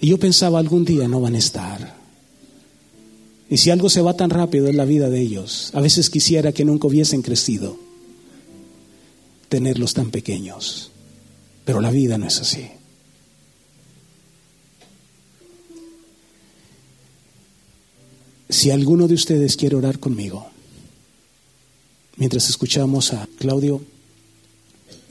Y 0.00 0.08
yo 0.08 0.18
pensaba, 0.18 0.58
algún 0.58 0.84
día 0.84 1.08
no 1.08 1.20
van 1.20 1.34
a 1.34 1.38
estar. 1.38 1.96
Y 3.50 3.56
si 3.56 3.70
algo 3.70 3.88
se 3.88 4.02
va 4.02 4.14
tan 4.14 4.30
rápido 4.30 4.68
en 4.68 4.76
la 4.76 4.84
vida 4.84 5.08
de 5.08 5.20
ellos, 5.20 5.70
a 5.74 5.80
veces 5.80 6.10
quisiera 6.10 6.52
que 6.52 6.64
nunca 6.64 6.86
hubiesen 6.86 7.22
crecido, 7.22 7.78
tenerlos 9.48 9.94
tan 9.94 10.10
pequeños. 10.10 10.90
Pero 11.64 11.80
la 11.80 11.90
vida 11.90 12.18
no 12.18 12.26
es 12.26 12.40
así. 12.40 12.68
Si 18.50 18.70
alguno 18.70 19.08
de 19.08 19.14
ustedes 19.14 19.56
quiere 19.56 19.76
orar 19.76 19.98
conmigo, 19.98 20.46
mientras 22.16 22.48
escuchamos 22.48 23.12
a 23.12 23.28
Claudio, 23.38 23.82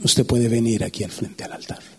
usted 0.02 0.26
puede 0.26 0.48
venir 0.48 0.82
aquí 0.82 1.04
al 1.04 1.10
frente 1.10 1.44
al 1.44 1.52
altar. 1.52 1.97